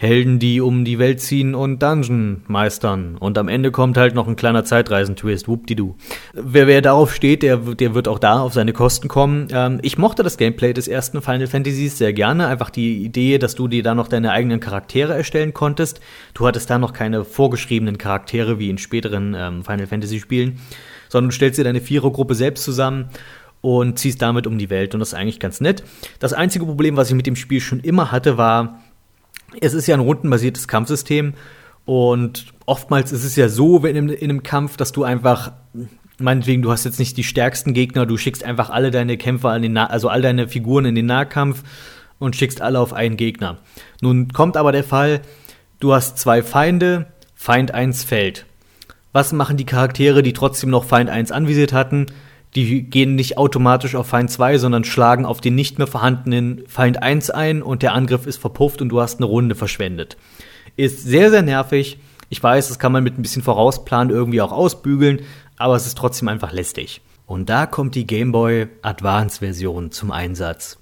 [0.00, 3.18] Helden, die um die Welt ziehen und Dungeon meistern.
[3.18, 5.94] Und am Ende kommt halt noch ein kleiner Zeitreisentwist, whoopdidu.
[6.32, 9.48] Wer, wer darauf steht, der, der wird auch da auf seine Kosten kommen.
[9.52, 12.46] Ähm, ich mochte das Gameplay des ersten Final Fantasies sehr gerne.
[12.46, 16.00] Einfach die Idee, dass du dir da noch deine eigenen Charaktere erstellen konntest.
[16.32, 20.60] Du hattest da noch keine vorgeschriebenen Charaktere wie in späteren ähm, Final Fantasy Spielen,
[21.10, 23.10] sondern du stellst dir deine Vierergruppe selbst zusammen
[23.60, 24.94] und ziehst damit um die Welt.
[24.94, 25.82] Und das ist eigentlich ganz nett.
[26.20, 28.80] Das einzige Problem, was ich mit dem Spiel schon immer hatte, war,
[29.60, 31.34] es ist ja ein rundenbasiertes Kampfsystem
[31.84, 35.52] und oftmals ist es ja so, wenn in, in einem Kampf, dass du einfach
[36.18, 39.62] meinetwegen, du hast jetzt nicht die stärksten Gegner, du schickst einfach alle deine Kämpfer an
[39.62, 41.62] den, nah also all deine Figuren in den Nahkampf
[42.18, 43.58] und schickst alle auf einen Gegner.
[44.00, 45.22] Nun kommt aber der Fall,
[45.80, 48.44] du hast zwei Feinde, Feind 1 fällt.
[49.12, 52.06] Was machen die Charaktere, die trotzdem noch Feind 1 anvisiert hatten?
[52.56, 57.02] Die gehen nicht automatisch auf Feind 2, sondern schlagen auf den nicht mehr vorhandenen Feind
[57.02, 60.16] 1 ein und der Angriff ist verpufft und du hast eine Runde verschwendet.
[60.76, 61.98] Ist sehr, sehr nervig.
[62.28, 65.20] Ich weiß, das kann man mit ein bisschen Vorausplan irgendwie auch ausbügeln,
[65.56, 67.00] aber es ist trotzdem einfach lästig.
[67.26, 70.78] Und da kommt die Game Boy Advance Version zum Einsatz.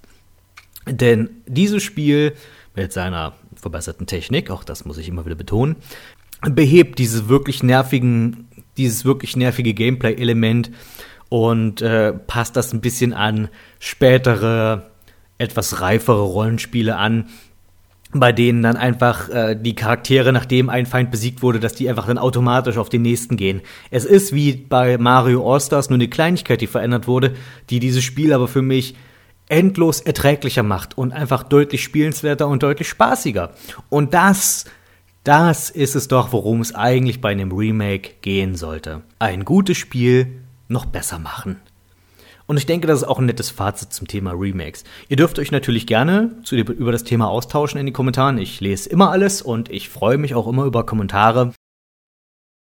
[0.86, 2.34] Denn dieses Spiel
[2.74, 5.76] mit seiner verbesserten Technik, auch das muss ich immer wieder betonen,
[6.42, 10.70] behebt diese wirklich nervigen, dieses wirklich nervige Gameplay-Element
[11.28, 14.90] und äh, passt das ein bisschen an spätere,
[15.38, 17.28] etwas reifere Rollenspiele an,
[18.12, 22.06] bei denen dann einfach äh, die Charaktere, nachdem ein Feind besiegt wurde, dass die einfach
[22.06, 23.60] dann automatisch auf den nächsten gehen.
[23.90, 27.34] Es ist wie bei Mario All-Stars nur eine Kleinigkeit, die verändert wurde,
[27.68, 28.94] die dieses Spiel aber für mich
[29.48, 33.50] endlos erträglicher macht und einfach deutlich spielenswerter und deutlich spaßiger.
[33.90, 34.64] Und das,
[35.24, 39.02] das ist es doch, worum es eigentlich bei einem Remake gehen sollte.
[39.18, 41.60] Ein gutes Spiel noch besser machen.
[42.46, 44.84] Und ich denke, das ist auch ein nettes Fazit zum Thema Remakes.
[45.08, 48.38] Ihr dürft euch natürlich gerne zu, über das Thema austauschen in den Kommentaren.
[48.38, 51.52] Ich lese immer alles und ich freue mich auch immer über Kommentare.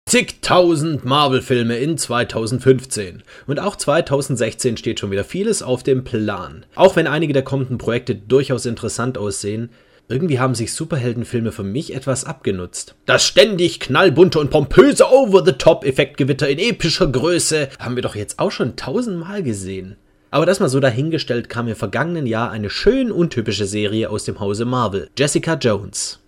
[0.09, 3.21] Zigtausend Marvel-Filme in 2015.
[3.45, 6.65] Und auch 2016 steht schon wieder vieles auf dem Plan.
[6.73, 9.69] Auch wenn einige der kommenden Projekte durchaus interessant aussehen,
[10.09, 12.95] irgendwie haben sich Superheldenfilme für mich etwas abgenutzt.
[13.05, 18.75] Das ständig knallbunte und pompöse Over-the-Top-Effektgewitter in epischer Größe haben wir doch jetzt auch schon
[18.75, 19.97] tausendmal gesehen.
[20.31, 24.39] Aber das mal so dahingestellt kam im vergangenen Jahr eine schön untypische Serie aus dem
[24.39, 26.19] Hause Marvel, Jessica Jones.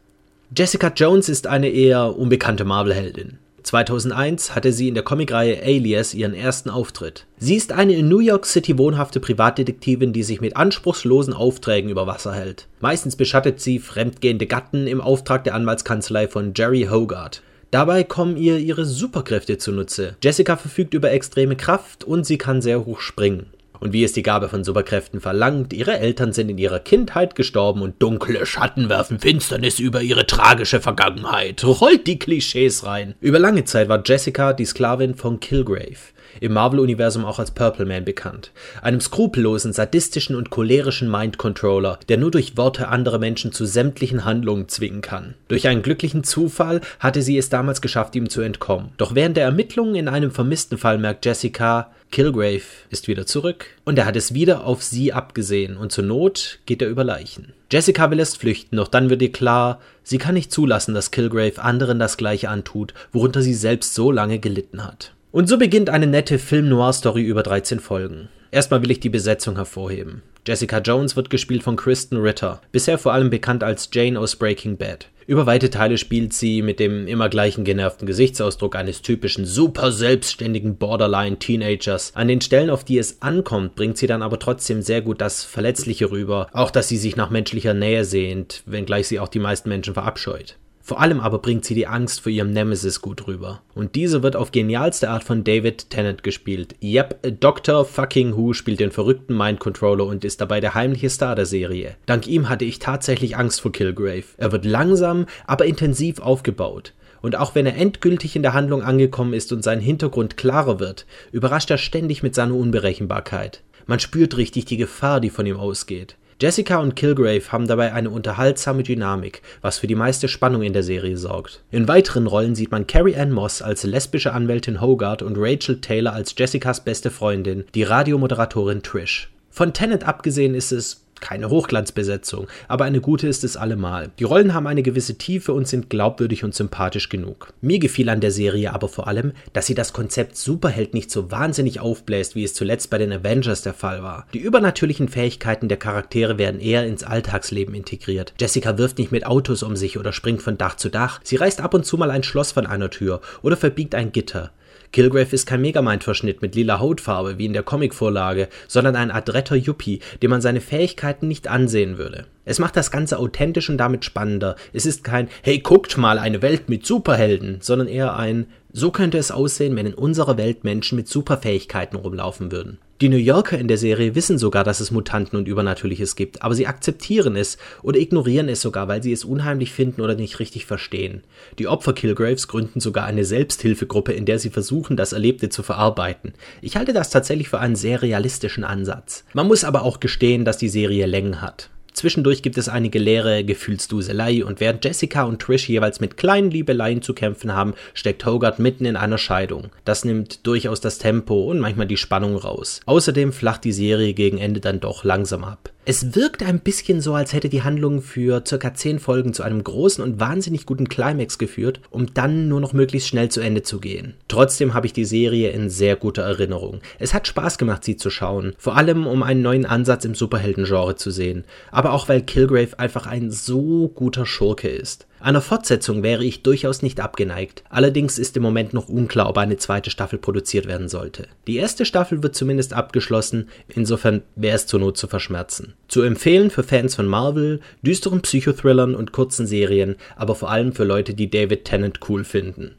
[0.56, 3.38] Jessica Jones ist eine eher unbekannte Marvel-Heldin.
[3.70, 7.28] 2001 hatte sie in der Comicreihe Alias ihren ersten Auftritt.
[7.38, 12.08] Sie ist eine in New York City wohnhafte Privatdetektivin, die sich mit anspruchslosen Aufträgen über
[12.08, 12.68] Wasser hält.
[12.80, 17.44] Meistens beschattet sie fremdgehende Gatten im Auftrag der Anwaltskanzlei von Jerry Hogarth.
[17.70, 20.16] Dabei kommen ihr ihre Superkräfte zunutze.
[20.24, 23.46] Jessica verfügt über extreme Kraft und sie kann sehr hoch springen.
[23.80, 27.82] Und wie es die Gabe von Superkräften verlangt, ihre Eltern sind in ihrer Kindheit gestorben
[27.82, 31.64] und dunkle Schatten werfen Finsternis über ihre tragische Vergangenheit.
[31.64, 33.16] Rollt die Klischees rein.
[33.22, 35.98] Über lange Zeit war Jessica die Sklavin von Kilgrave
[36.40, 42.32] im Marvel-Universum auch als Purple Man bekannt, einem skrupellosen, sadistischen und cholerischen Mind-Controller, der nur
[42.32, 45.36] durch Worte andere Menschen zu sämtlichen Handlungen zwingen kann.
[45.48, 48.92] Durch einen glücklichen Zufall hatte sie es damals geschafft, ihm zu entkommen.
[48.98, 54.00] Doch während der Ermittlungen in einem vermissten Fall merkt Jessica, Kilgrave ist wieder zurück und
[54.00, 57.54] er hat es wieder auf sie abgesehen und zur Not geht er über Leichen.
[57.72, 61.62] Jessica will erst flüchten, doch dann wird ihr klar, sie kann nicht zulassen, dass Kilgrave
[61.62, 65.14] anderen das gleiche antut, worunter sie selbst so lange gelitten hat.
[65.32, 68.30] Und so beginnt eine nette Film-Noir-Story über 13 Folgen.
[68.50, 70.24] Erstmal will ich die Besetzung hervorheben.
[70.48, 74.78] Jessica Jones wird gespielt von Kristen Ritter, bisher vor allem bekannt als Jane aus Breaking
[74.78, 75.08] Bad.
[75.30, 80.78] Über weite Teile spielt sie mit dem immer gleichen genervten Gesichtsausdruck eines typischen super selbstständigen
[80.78, 82.16] Borderline-Teenagers.
[82.16, 85.44] An den Stellen, auf die es ankommt, bringt sie dann aber trotzdem sehr gut das
[85.44, 86.48] Verletzliche rüber.
[86.52, 90.58] Auch, dass sie sich nach menschlicher Nähe sehnt, wenngleich sie auch die meisten Menschen verabscheut.
[90.90, 93.62] Vor allem aber bringt sie die Angst vor ihrem Nemesis gut rüber.
[93.76, 96.74] Und diese wird auf genialste Art von David Tennant gespielt.
[96.82, 97.86] Yep, Dr.
[97.86, 101.96] fucking Who spielt den verrückten Mind Controller und ist dabei der heimliche Star der Serie.
[102.08, 104.24] Dank ihm hatte ich tatsächlich Angst vor Kilgrave.
[104.38, 106.94] Er wird langsam, aber intensiv aufgebaut.
[107.22, 111.06] Und auch wenn er endgültig in der Handlung angekommen ist und sein Hintergrund klarer wird,
[111.32, 113.62] überrascht er ständig mit seiner Unberechenbarkeit.
[113.86, 116.16] Man spürt richtig die Gefahr, die von ihm ausgeht.
[116.42, 120.84] Jessica und Kilgrave haben dabei eine unterhaltsame Dynamik, was für die meiste Spannung in der
[120.84, 121.64] Serie sorgt.
[121.70, 126.14] In weiteren Rollen sieht man Carrie Ann Moss als lesbische Anwältin Hogarth und Rachel Taylor
[126.14, 129.30] als Jessicas beste Freundin, die Radiomoderatorin Trish.
[129.50, 134.12] Von Tenet abgesehen ist es keine Hochglanzbesetzung, aber eine gute ist es allemal.
[134.20, 137.54] Die Rollen haben eine gewisse Tiefe und sind glaubwürdig und sympathisch genug.
[137.62, 141.32] Mir gefiel an der Serie aber vor allem, dass sie das Konzept Superheld nicht so
[141.32, 144.28] wahnsinnig aufbläst, wie es zuletzt bei den Avengers der Fall war.
[144.34, 148.34] Die übernatürlichen Fähigkeiten der Charaktere werden eher ins Alltagsleben integriert.
[148.40, 151.20] Jessica wirft nicht mit Autos um sich oder springt von Dach zu Dach.
[151.24, 154.52] Sie reißt ab und zu mal ein Schloss von einer Tür oder verbiegt ein Gitter.
[154.92, 160.00] Kilgrave ist kein Megamind-Verschnitt mit lila Hautfarbe wie in der Comicvorlage, sondern ein adretter Yuppie,
[160.22, 162.26] dem man seine Fähigkeiten nicht ansehen würde.
[162.46, 164.56] Es macht das Ganze authentisch und damit spannender.
[164.74, 169.18] Es ist kein Hey, guckt mal eine Welt mit Superhelden, sondern eher ein So könnte
[169.18, 172.80] es aussehen, wenn in unserer Welt Menschen mit Superfähigkeiten rumlaufen würden.
[173.02, 176.54] Die New Yorker in der Serie wissen sogar, dass es Mutanten und Übernatürliches gibt, aber
[176.54, 180.66] sie akzeptieren es oder ignorieren es sogar, weil sie es unheimlich finden oder nicht richtig
[180.66, 181.24] verstehen.
[181.60, 186.34] Die Opfer Killgraves gründen sogar eine Selbsthilfegruppe, in der sie versuchen, das Erlebte zu verarbeiten.
[186.62, 189.24] Ich halte das tatsächlich für einen sehr realistischen Ansatz.
[189.32, 191.70] Man muss aber auch gestehen, dass die Serie Längen hat.
[192.00, 197.02] Zwischendurch gibt es einige leere Gefühlsduselei und während Jessica und Trish jeweils mit kleinen Liebeleien
[197.02, 199.66] zu kämpfen haben, steckt Hogarth mitten in einer Scheidung.
[199.84, 202.80] Das nimmt durchaus das Tempo und manchmal die Spannung raus.
[202.86, 205.72] Außerdem flacht die Serie gegen Ende dann doch langsam ab.
[205.92, 209.64] Es wirkt ein bisschen so, als hätte die Handlung für circa 10 Folgen zu einem
[209.64, 213.80] großen und wahnsinnig guten Climax geführt, um dann nur noch möglichst schnell zu Ende zu
[213.80, 214.14] gehen.
[214.28, 216.82] Trotzdem habe ich die Serie in sehr guter Erinnerung.
[217.00, 220.96] Es hat Spaß gemacht, sie zu schauen, vor allem um einen neuen Ansatz im Superhelden-Genre
[220.96, 225.08] zu sehen, aber auch weil Kilgrave einfach ein so guter Schurke ist.
[225.20, 227.64] Einer Fortsetzung wäre ich durchaus nicht abgeneigt.
[227.70, 231.28] Allerdings ist im Moment noch unklar, ob eine zweite Staffel produziert werden sollte.
[231.48, 235.74] Die erste Staffel wird zumindest abgeschlossen, insofern wäre es zur Not zu verschmerzen.
[235.88, 240.84] Zu empfehlen für Fans von Marvel, düsteren Psychothrillern und kurzen Serien, aber vor allem für
[240.84, 242.76] Leute, die David Tennant cool finden.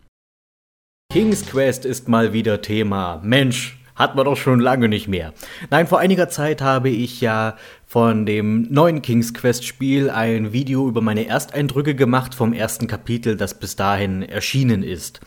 [1.13, 3.21] King's Quest ist mal wieder Thema.
[3.25, 5.35] Mensch, hat man doch schon lange nicht mehr.
[5.69, 10.89] Nein, vor einiger Zeit habe ich ja von dem neuen King's Quest Spiel ein Video
[10.89, 15.21] über meine Ersteindrücke gemacht vom ersten Kapitel, das bis dahin erschienen ist.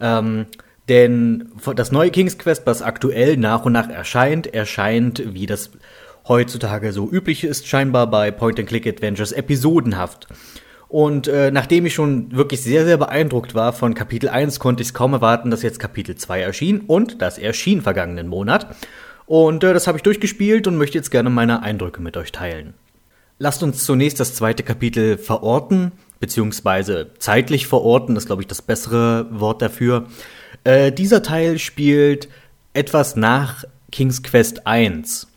[0.00, 0.46] Ähm,
[0.88, 5.70] denn das neue King's Quest, was aktuell nach und nach erscheint, erscheint, wie das
[6.28, 10.26] heutzutage so üblich ist, scheinbar bei Point-and-Click-Adventures episodenhaft.
[10.90, 14.88] Und äh, nachdem ich schon wirklich sehr, sehr beeindruckt war von Kapitel 1, konnte ich
[14.88, 16.80] es kaum erwarten, dass jetzt Kapitel 2 erschien.
[16.80, 18.74] Und das erschien vergangenen Monat.
[19.24, 22.74] Und äh, das habe ich durchgespielt und möchte jetzt gerne meine Eindrücke mit euch teilen.
[23.38, 28.60] Lasst uns zunächst das zweite Kapitel verorten, beziehungsweise zeitlich verorten, das ist, glaube ich, das
[28.60, 30.08] bessere Wort dafür.
[30.64, 32.28] Äh, dieser Teil spielt
[32.74, 35.28] etwas nach King's Quest 1.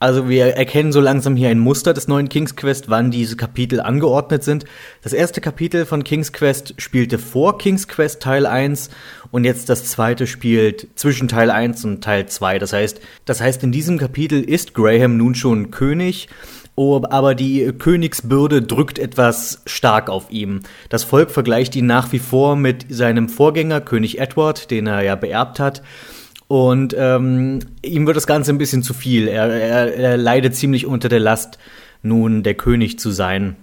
[0.00, 3.80] Also wir erkennen so langsam hier ein Muster des neuen King's Quest, wann diese Kapitel
[3.80, 4.64] angeordnet sind.
[5.02, 8.90] Das erste Kapitel von King's Quest spielte vor King's Quest Teil 1
[9.32, 12.60] und jetzt das zweite spielt zwischen Teil 1 und Teil 2.
[12.60, 16.28] Das heißt, das heißt in diesem Kapitel ist Graham nun schon König,
[16.76, 20.60] aber die Königsbürde drückt etwas stark auf ihm.
[20.90, 25.16] Das Volk vergleicht ihn nach wie vor mit seinem Vorgänger König Edward, den er ja
[25.16, 25.82] beerbt hat.
[26.48, 29.28] Und ähm, ihm wird das Ganze ein bisschen zu viel.
[29.28, 31.58] Er, er, er leidet ziemlich unter der Last,
[32.02, 33.56] nun der König zu sein.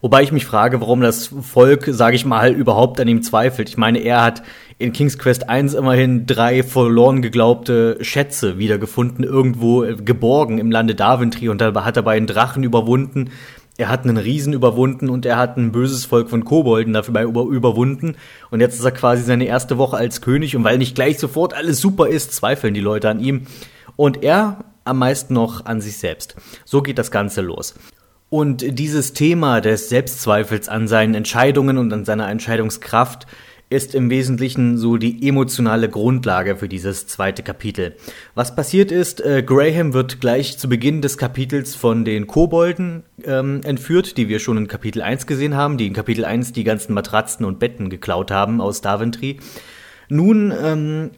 [0.00, 3.68] Wobei ich mich frage, warum das Volk, sage ich mal, überhaupt an ihm zweifelt.
[3.68, 4.42] Ich meine, er hat
[4.78, 11.50] in King's Quest 1 immerhin drei verloren geglaubte Schätze wiedergefunden, irgendwo geborgen im Lande Daventry
[11.50, 13.28] und hat er bei einen Drachen überwunden
[13.80, 17.44] er hat einen Riesen überwunden und er hat ein böses Volk von Kobolden dafür über,
[17.44, 18.16] überwunden.
[18.50, 21.54] Und jetzt ist er quasi seine erste Woche als König und weil nicht gleich sofort
[21.54, 23.46] alles super ist, zweifeln die Leute an ihm.
[23.96, 26.36] Und er am meisten noch an sich selbst.
[26.66, 27.74] So geht das Ganze los.
[28.28, 33.26] Und dieses Thema des Selbstzweifels an seinen Entscheidungen und an seiner Entscheidungskraft
[33.70, 37.94] ist im Wesentlichen so die emotionale Grundlage für dieses zweite Kapitel.
[38.34, 43.60] Was passiert ist, äh, Graham wird gleich zu Beginn des Kapitels von den Kobolden ähm,
[43.62, 46.94] entführt, die wir schon in Kapitel 1 gesehen haben, die in Kapitel 1 die ganzen
[46.94, 49.38] Matratzen und Betten geklaut haben aus Daventry.
[50.08, 51.10] Nun ähm,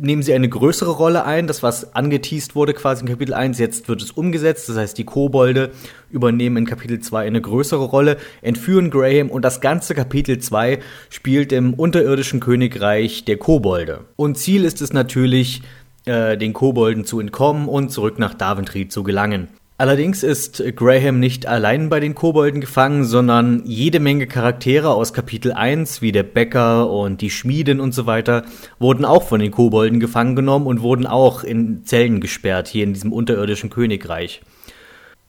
[0.00, 3.88] nehmen sie eine größere Rolle ein, das was angeteased wurde quasi in Kapitel 1, jetzt
[3.88, 5.70] wird es umgesetzt, das heißt die Kobolde
[6.10, 11.52] übernehmen in Kapitel 2 eine größere Rolle, entführen Graham und das ganze Kapitel 2 spielt
[11.52, 14.06] im unterirdischen Königreich der Kobolde.
[14.16, 15.62] Und Ziel ist es natürlich,
[16.06, 19.48] äh, den Kobolden zu entkommen und zurück nach Daventry zu gelangen.
[19.80, 25.54] Allerdings ist Graham nicht allein bei den Kobolden gefangen, sondern jede Menge Charaktere aus Kapitel
[25.54, 28.44] 1, wie der Bäcker und die Schmieden und so weiter,
[28.78, 32.92] wurden auch von den Kobolden gefangen genommen und wurden auch in Zellen gesperrt, hier in
[32.92, 34.42] diesem unterirdischen Königreich.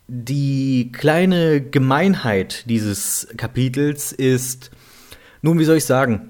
[0.09, 4.69] Die kleine Gemeinheit dieses Kapitels ist,
[5.41, 6.29] nun, wie soll ich sagen,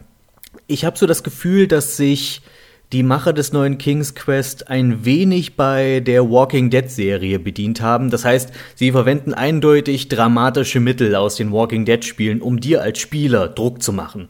[0.67, 2.43] ich habe so das Gefühl, dass sich
[2.91, 8.09] die Macher des neuen King's Quest ein wenig bei der Walking Dead Serie bedient haben.
[8.09, 12.99] Das heißt, sie verwenden eindeutig dramatische Mittel aus den Walking Dead Spielen, um dir als
[12.99, 14.27] Spieler Druck zu machen.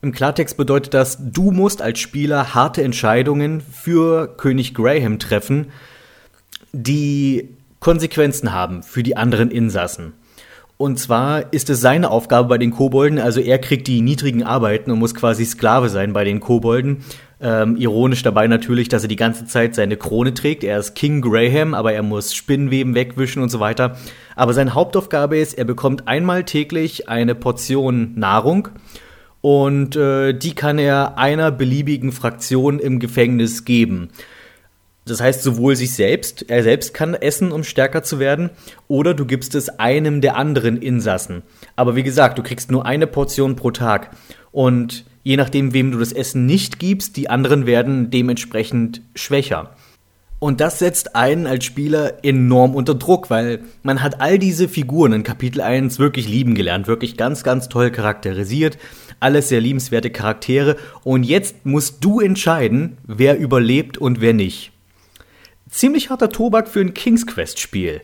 [0.00, 5.66] Im Klartext bedeutet das, du musst als Spieler harte Entscheidungen für König Graham treffen,
[6.72, 7.48] die
[7.80, 10.14] Konsequenzen haben für die anderen Insassen.
[10.78, 14.92] Und zwar ist es seine Aufgabe bei den Kobolden, also er kriegt die niedrigen Arbeiten
[14.92, 16.98] und muss quasi Sklave sein bei den Kobolden.
[17.40, 20.62] Ähm, ironisch dabei natürlich, dass er die ganze Zeit seine Krone trägt.
[20.62, 23.96] Er ist King Graham, aber er muss Spinnweben wegwischen und so weiter.
[24.36, 28.68] Aber seine Hauptaufgabe ist, er bekommt einmal täglich eine Portion Nahrung
[29.40, 34.10] und äh, die kann er einer beliebigen Fraktion im Gefängnis geben.
[35.10, 38.50] Das heißt, sowohl sich selbst, er selbst kann essen, um stärker zu werden,
[38.86, 41.42] oder du gibst es einem der anderen Insassen.
[41.76, 44.10] Aber wie gesagt, du kriegst nur eine Portion pro Tag.
[44.52, 49.70] Und je nachdem, wem du das Essen nicht gibst, die anderen werden dementsprechend schwächer.
[50.40, 55.12] Und das setzt einen als Spieler enorm unter Druck, weil man hat all diese Figuren
[55.12, 58.78] in Kapitel 1 wirklich lieben gelernt, wirklich ganz, ganz toll charakterisiert,
[59.18, 64.70] alles sehr liebenswerte Charaktere und jetzt musst du entscheiden, wer überlebt und wer nicht
[65.78, 68.00] ziemlich harter Tobak für ein King's Quest Spiel.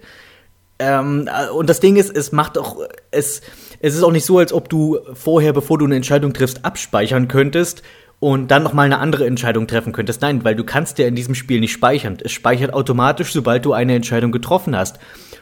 [0.79, 2.79] Ähm, äh, und das Ding ist, es macht auch,
[3.11, 3.43] es,
[3.81, 7.29] es ist auch nicht so, als ob du vorher, bevor du eine Entscheidung triffst, abspeichern
[7.29, 7.83] könntest
[8.21, 10.23] und dann nochmal eine andere Entscheidung treffen könntest.
[10.23, 12.19] Nein, weil du kannst ja in diesem Spiel nicht speichern.
[12.23, 14.99] Es speichert automatisch, sobald du eine Entscheidung getroffen hast.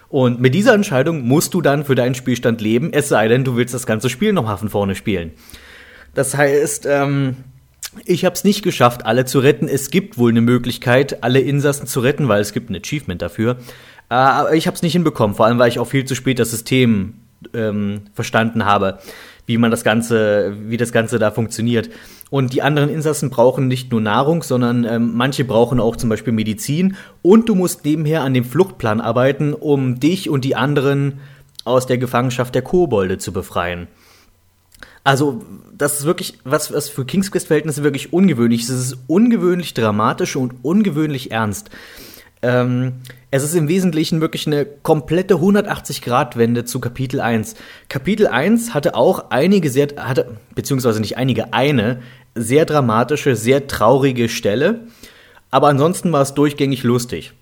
[0.09, 3.57] Und mit dieser Entscheidung musst du dann für deinen Spielstand leben, es sei denn, du
[3.57, 5.33] willst das ganze Spiel nochmal von vorne spielen.
[6.15, 7.37] Das heißt, ähm,
[8.05, 9.69] ich habe es nicht geschafft, alle zu retten.
[9.69, 13.59] Es gibt wohl eine Möglichkeit, alle Insassen zu retten, weil es gibt ein Achievement dafür.
[14.09, 16.39] Äh, aber ich habe es nicht hinbekommen, vor allem weil ich auch viel zu spät
[16.39, 17.15] das System
[17.55, 18.99] ähm, verstanden habe,
[19.47, 21.91] wie man das Ganze, wie das Ganze da funktioniert.
[22.31, 26.33] Und die anderen Insassen brauchen nicht nur Nahrung, sondern ähm, manche brauchen auch zum Beispiel
[26.33, 26.97] Medizin.
[27.21, 31.21] Und du musst nebenher an dem Fluchtplan arbeiten, um dich und die anderen
[31.65, 33.89] aus der Gefangenschaft der Kobolde zu befreien.
[35.05, 35.43] Also,
[35.77, 38.69] das ist wirklich, was, was für King's Quest-Verhältnisse wirklich ungewöhnlich ist.
[38.69, 41.71] Es ist ungewöhnlich dramatisch und ungewöhnlich ernst.
[42.43, 42.95] Ähm,
[43.31, 47.55] es ist im Wesentlichen wirklich eine komplette 180-Grad-Wende zu Kapitel 1.
[47.89, 52.03] Kapitel 1 hatte auch einige sehr, hatte, beziehungsweise nicht einige, eine
[52.35, 54.87] sehr dramatische, sehr traurige Stelle.
[55.51, 57.33] Aber ansonsten war es durchgängig lustig.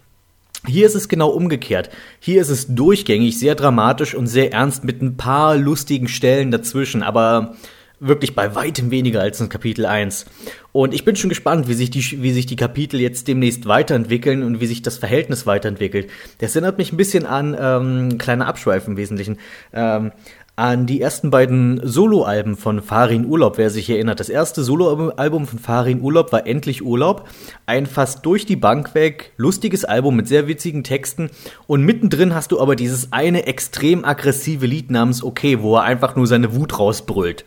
[0.66, 1.90] Hier ist es genau umgekehrt.
[2.18, 7.02] Hier ist es durchgängig, sehr dramatisch und sehr ernst mit ein paar lustigen Stellen dazwischen,
[7.02, 7.54] aber
[8.00, 10.26] wirklich bei weitem weniger als in Kapitel 1.
[10.72, 14.42] Und ich bin schon gespannt, wie sich die, wie sich die Kapitel jetzt demnächst weiterentwickeln
[14.42, 16.10] und wie sich das Verhältnis weiterentwickelt.
[16.38, 19.38] Das erinnert mich ein bisschen an, ähm, kleiner Abschweif im Wesentlichen,
[19.72, 20.12] ähm,
[20.60, 24.20] an die ersten beiden Soloalben von Farin Urlaub, wer sich erinnert.
[24.20, 27.26] Das erste Soloalbum von Farin Urlaub war Endlich Urlaub.
[27.64, 31.30] Ein fast durch die Bank weg, lustiges Album mit sehr witzigen Texten.
[31.66, 36.14] Und mittendrin hast du aber dieses eine extrem aggressive Lied namens Okay, wo er einfach
[36.14, 37.46] nur seine Wut rausbrüllt.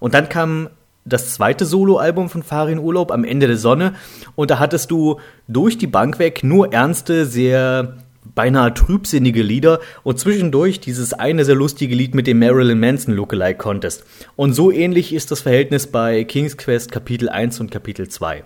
[0.00, 0.70] Und dann kam
[1.04, 3.92] das zweite Soloalbum von Farin Urlaub am Ende der Sonne.
[4.36, 7.98] Und da hattest du durch die Bank weg nur ernste, sehr
[8.34, 13.58] beinahe trübsinnige Lieder und zwischendurch dieses eine sehr lustige Lied mit dem Marilyn Manson Lookalike
[13.58, 14.04] Contest.
[14.36, 18.44] Und so ähnlich ist das Verhältnis bei King's Quest Kapitel 1 und Kapitel 2.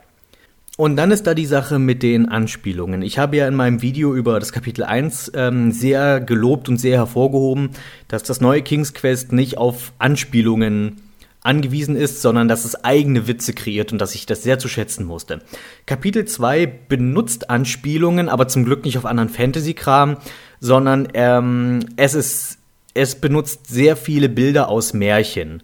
[0.79, 3.03] Und dann ist da die Sache mit den Anspielungen.
[3.03, 6.97] Ich habe ja in meinem Video über das Kapitel 1 ähm, sehr gelobt und sehr
[6.97, 7.71] hervorgehoben,
[8.09, 11.03] dass das neue King's Quest nicht auf Anspielungen
[11.43, 15.05] angewiesen ist, sondern dass es eigene Witze kreiert und dass ich das sehr zu schätzen
[15.05, 15.41] musste.
[15.87, 20.19] Kapitel 2 benutzt Anspielungen, aber zum Glück nicht auf anderen Fantasy-Kram,
[20.61, 22.59] sondern ähm, es ist,
[22.95, 25.63] es benutzt sehr viele Bilder aus Märchen.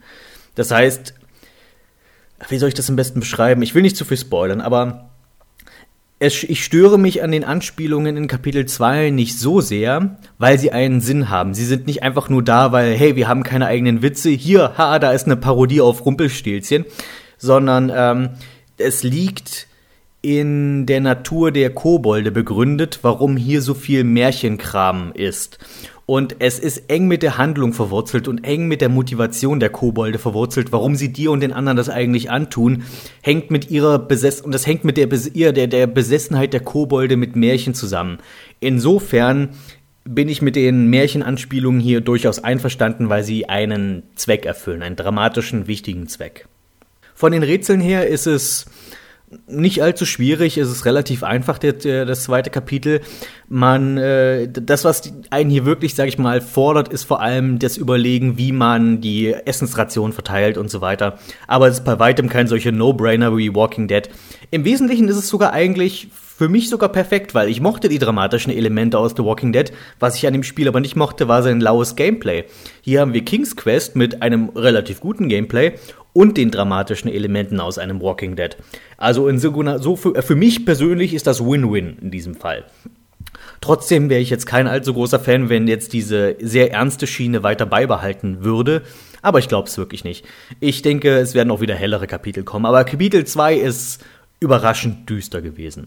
[0.56, 1.14] Das heißt,
[2.48, 3.62] wie soll ich das am besten beschreiben?
[3.62, 5.07] Ich will nicht zu viel spoilern, aber
[6.20, 10.72] es, ich störe mich an den Anspielungen in Kapitel 2 nicht so sehr, weil sie
[10.72, 11.54] einen Sinn haben.
[11.54, 14.98] Sie sind nicht einfach nur da, weil, hey, wir haben keine eigenen Witze, hier, ha,
[14.98, 16.86] da ist eine Parodie auf Rumpelstilzchen,
[17.36, 18.30] sondern ähm,
[18.78, 19.68] es liegt
[20.20, 25.58] in der Natur der Kobolde begründet, warum hier so viel Märchenkram ist.
[26.10, 30.18] Und es ist eng mit der Handlung verwurzelt und eng mit der Motivation der Kobolde
[30.18, 32.84] verwurzelt, warum sie dir und den anderen das eigentlich antun,
[33.20, 37.18] hängt mit ihrer Besess und das hängt mit der, Bes der, der Besessenheit der Kobolde
[37.18, 38.20] mit Märchen zusammen.
[38.58, 39.50] Insofern
[40.04, 45.66] bin ich mit den Märchenanspielungen hier durchaus einverstanden, weil sie einen Zweck erfüllen, einen dramatischen,
[45.66, 46.48] wichtigen Zweck.
[47.14, 48.64] Von den Rätseln her ist es
[49.46, 53.00] nicht allzu schwierig, es ist relativ einfach, der, das zweite Kapitel.
[53.48, 57.76] Man, äh, das, was einen hier wirklich, sag ich mal, fordert, ist vor allem das
[57.76, 61.18] Überlegen, wie man die Essensration verteilt und so weiter.
[61.46, 64.08] Aber es ist bei weitem kein solcher No-Brainer wie Walking Dead.
[64.50, 66.08] Im Wesentlichen ist es sogar eigentlich
[66.38, 69.72] für mich sogar perfekt, weil ich mochte die dramatischen Elemente aus The Walking Dead.
[69.98, 72.44] Was ich an dem Spiel aber nicht mochte, war sein laues Gameplay.
[72.80, 75.72] Hier haben wir King's Quest mit einem relativ guten Gameplay
[76.18, 78.56] und den dramatischen Elementen aus einem Walking Dead.
[78.96, 82.64] Also in so, für, für mich persönlich ist das Win-Win in diesem Fall.
[83.60, 87.66] Trotzdem wäre ich jetzt kein allzu großer Fan, wenn jetzt diese sehr ernste Schiene weiter
[87.66, 88.82] beibehalten würde.
[89.22, 90.24] Aber ich glaube es wirklich nicht.
[90.58, 92.66] Ich denke, es werden auch wieder hellere Kapitel kommen.
[92.66, 94.04] Aber Kapitel 2 ist
[94.40, 95.86] überraschend düster gewesen.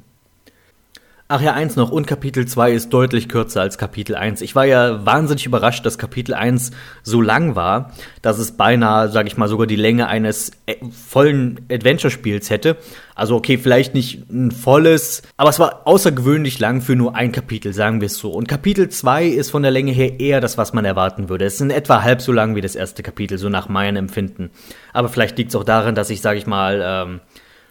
[1.34, 4.42] Ach ja, eins noch, und Kapitel 2 ist deutlich kürzer als Kapitel 1.
[4.42, 6.72] Ich war ja wahnsinnig überrascht, dass Kapitel 1
[7.04, 11.66] so lang war, dass es beinahe, sag ich mal, sogar die Länge eines äh, vollen
[11.72, 12.76] Adventure-Spiels hätte.
[13.16, 17.72] Also okay, vielleicht nicht ein volles, aber es war außergewöhnlich lang für nur ein Kapitel,
[17.72, 18.32] sagen wir es so.
[18.32, 21.46] Und Kapitel 2 ist von der Länge her eher das, was man erwarten würde.
[21.46, 24.50] Es ist in etwa halb so lang wie das erste Kapitel, so nach meinem Empfinden.
[24.92, 27.22] Aber vielleicht liegt es auch daran, dass ich, sag ich mal, ähm,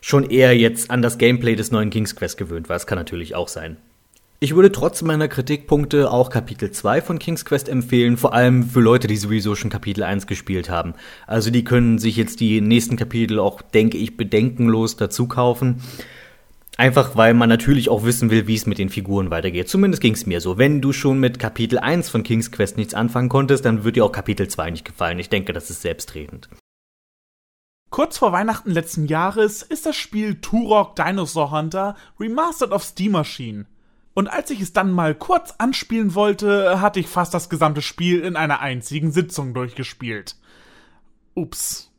[0.00, 2.76] schon eher jetzt an das Gameplay des neuen King's Quest gewöhnt war.
[2.76, 3.76] Das kann natürlich auch sein.
[4.42, 8.80] Ich würde trotz meiner Kritikpunkte auch Kapitel 2 von King's Quest empfehlen, vor allem für
[8.80, 10.94] Leute, die sowieso schon Kapitel 1 gespielt haben.
[11.26, 15.82] Also die können sich jetzt die nächsten Kapitel auch, denke ich, bedenkenlos dazu kaufen.
[16.78, 19.68] Einfach weil man natürlich auch wissen will, wie es mit den Figuren weitergeht.
[19.68, 20.56] Zumindest ging es mir so.
[20.56, 24.06] Wenn du schon mit Kapitel 1 von King's Quest nichts anfangen konntest, dann wird dir
[24.06, 25.18] auch Kapitel 2 nicht gefallen.
[25.18, 26.48] Ich denke, das ist selbstredend.
[27.90, 33.66] Kurz vor Weihnachten letzten Jahres ist das Spiel Turok Dinosaur Hunter Remastered auf Steam erschienen.
[34.14, 38.20] Und als ich es dann mal kurz anspielen wollte, hatte ich fast das gesamte Spiel
[38.20, 40.36] in einer einzigen Sitzung durchgespielt.
[41.34, 41.90] Ups.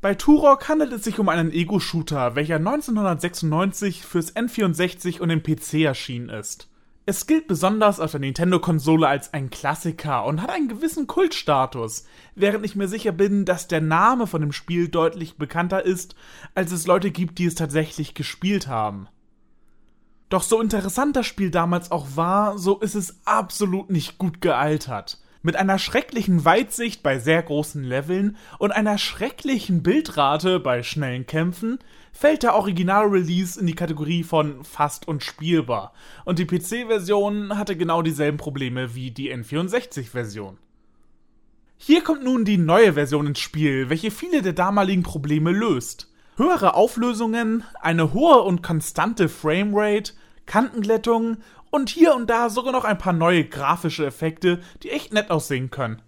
[0.00, 5.84] Bei Turok handelt es sich um einen Ego-Shooter, welcher 1996 fürs N64 und den PC
[5.84, 6.68] erschienen ist.
[7.08, 12.04] Es gilt besonders auf der Nintendo-Konsole als ein Klassiker und hat einen gewissen Kultstatus,
[12.34, 16.16] während ich mir sicher bin, dass der Name von dem Spiel deutlich bekannter ist,
[16.56, 19.06] als es Leute gibt, die es tatsächlich gespielt haben.
[20.30, 25.22] Doch so interessant das Spiel damals auch war, so ist es absolut nicht gut gealtert.
[25.42, 31.78] Mit einer schrecklichen Weitsicht bei sehr großen Leveln und einer schrecklichen Bildrate bei schnellen Kämpfen
[32.16, 35.92] fällt der Original-Release in die Kategorie von fast unspielbar.
[36.24, 40.56] Und die PC-Version hatte genau dieselben Probleme wie die N64-Version.
[41.76, 46.10] Hier kommt nun die neue Version ins Spiel, welche viele der damaligen Probleme löst.
[46.38, 50.14] Höhere Auflösungen, eine hohe und konstante Framerate,
[50.46, 51.36] Kantenglättung
[51.70, 55.70] und hier und da sogar noch ein paar neue grafische Effekte, die echt nett aussehen
[55.70, 56.00] können.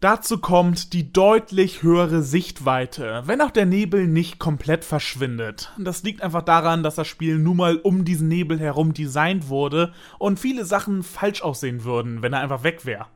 [0.00, 5.72] Dazu kommt die deutlich höhere Sichtweite, wenn auch der Nebel nicht komplett verschwindet.
[5.78, 9.92] Das liegt einfach daran, dass das Spiel nun mal um diesen Nebel herum designt wurde
[10.18, 13.08] und viele Sachen falsch aussehen würden, wenn er einfach weg wäre.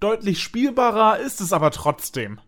[0.00, 2.40] Deutlich spielbarer ist es aber trotzdem.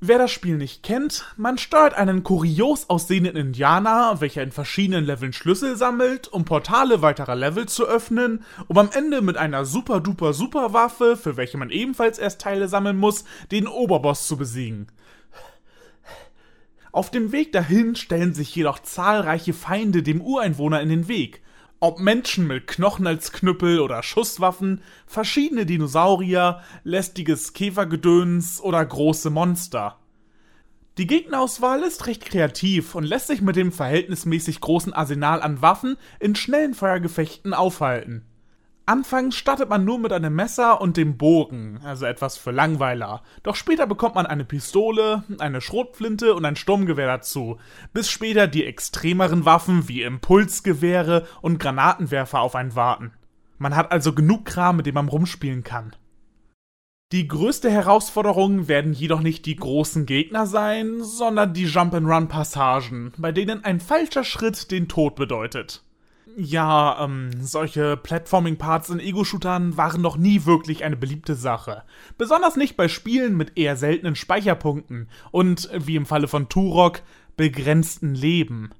[0.00, 5.32] Wer das Spiel nicht kennt, man steuert einen kurios aussehenden Indianer, welcher in verschiedenen Leveln
[5.32, 10.34] Schlüssel sammelt, um Portale weiterer Level zu öffnen, um am Ende mit einer super duper
[10.34, 14.88] super Waffe, für welche man ebenfalls erst Teile sammeln muss, den Oberboss zu besiegen.
[16.92, 21.40] Auf dem Weg dahin stellen sich jedoch zahlreiche Feinde dem Ureinwohner in den Weg,
[21.86, 29.96] ob Menschen mit Knochen als Knüppel oder Schusswaffen, verschiedene Dinosaurier, lästiges Käfergedöns oder große Monster.
[30.98, 35.96] Die Gegnerauswahl ist recht kreativ und lässt sich mit dem verhältnismäßig großen Arsenal an Waffen
[36.18, 38.26] in schnellen Feuergefechten aufhalten.
[38.88, 43.24] Anfangs startet man nur mit einem Messer und dem Bogen, also etwas für Langweiler.
[43.42, 47.58] Doch später bekommt man eine Pistole, eine Schrotflinte und ein Sturmgewehr dazu,
[47.92, 53.10] bis später die extremeren Waffen wie Impulsgewehre und Granatenwerfer auf einen warten.
[53.58, 55.96] Man hat also genug Kram, mit dem man rumspielen kann.
[57.10, 63.64] Die größte Herausforderung werden jedoch nicht die großen Gegner sein, sondern die Jump-and-Run-Passagen, bei denen
[63.64, 65.85] ein falscher Schritt den Tod bedeutet.
[66.38, 71.82] Ja, ähm, solche Platforming-Parts in Ego-Shootern waren noch nie wirklich eine beliebte Sache.
[72.18, 77.00] Besonders nicht bei Spielen mit eher seltenen Speicherpunkten und, wie im Falle von Turok,
[77.38, 78.72] begrenzten Leben.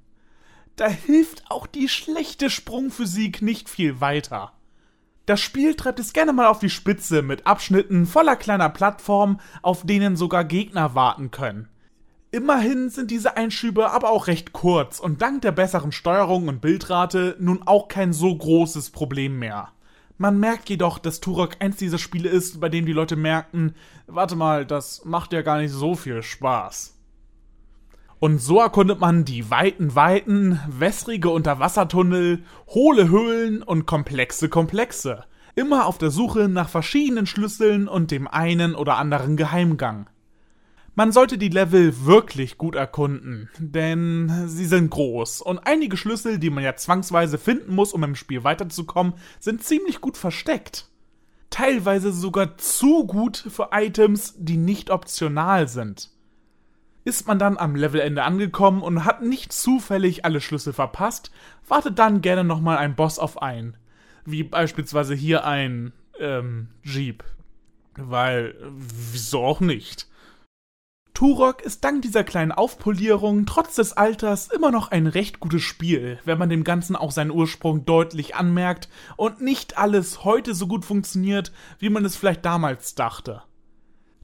[0.77, 4.53] Da hilft auch die schlechte Sprungphysik nicht viel weiter.
[5.25, 9.87] Das Spiel treibt es gerne mal auf die Spitze mit Abschnitten voller kleiner Plattformen, auf
[9.87, 11.71] denen sogar Gegner warten können.
[12.37, 17.35] Immerhin sind diese Einschübe aber auch recht kurz und dank der besseren Steuerung und Bildrate
[17.39, 19.71] nun auch kein so großes Problem mehr.
[20.19, 23.75] Man merkt jedoch, dass Turok eins dieser Spiele ist, bei dem die Leute merken,
[24.07, 26.99] warte mal, das macht ja gar nicht so viel Spaß.
[28.19, 35.25] Und so erkundet man die weiten Weiten, wässrige Unterwassertunnel, hohle Höhlen und komplexe Komplexe.
[35.55, 40.11] Immer auf der Suche nach verschiedenen Schlüsseln und dem einen oder anderen Geheimgang.
[40.99, 46.49] Man sollte die Level wirklich gut erkunden, denn sie sind groß und einige Schlüssel, die
[46.49, 50.89] man ja zwangsweise finden muss, um im Spiel weiterzukommen, sind ziemlich gut versteckt.
[51.51, 56.09] Teilweise sogar zu gut für Items, die nicht optional sind.
[57.05, 61.31] Ist man dann am Levelende angekommen und hat nicht zufällig alle Schlüssel verpasst,
[61.69, 63.77] wartet dann gerne nochmal ein Boss auf ein.
[64.25, 67.23] Wie beispielsweise hier ein, ähm, Jeep.
[67.99, 68.55] Weil,
[69.13, 70.09] wieso auch nicht?
[71.17, 76.19] Turok ist dank dieser kleinen Aufpolierung trotz des Alters immer noch ein recht gutes Spiel,
[76.27, 80.85] wenn man dem Ganzen auch seinen Ursprung deutlich anmerkt und nicht alles heute so gut
[80.85, 83.43] funktioniert, wie man es vielleicht damals dachte.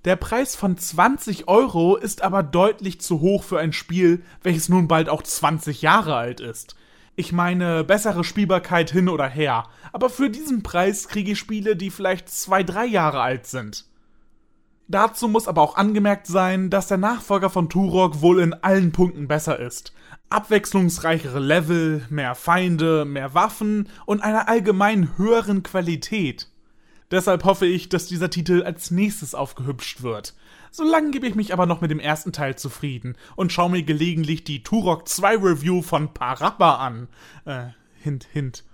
[0.04, 4.86] Der Preis von 20 Euro ist aber deutlich zu hoch für ein Spiel, welches nun
[4.86, 6.76] bald auch 20 Jahre alt ist.
[7.16, 9.64] Ich meine, bessere Spielbarkeit hin oder her,
[9.94, 13.86] aber für diesen Preis kriege ich Spiele, die vielleicht zwei, drei Jahre alt sind.
[14.88, 19.28] Dazu muss aber auch angemerkt sein, dass der Nachfolger von Turok wohl in allen Punkten
[19.28, 19.92] besser ist.
[20.28, 26.48] Abwechslungsreichere Level, mehr Feinde, mehr Waffen und einer allgemein höheren Qualität.
[27.10, 30.34] Deshalb hoffe ich, dass dieser Titel als nächstes aufgehübscht wird.
[30.70, 34.44] Solange gebe ich mich aber noch mit dem ersten Teil zufrieden und schaue mir gelegentlich
[34.44, 37.08] die Turok 2 Review von Parappa an.
[37.44, 37.66] Äh,
[38.00, 38.64] hint, hint.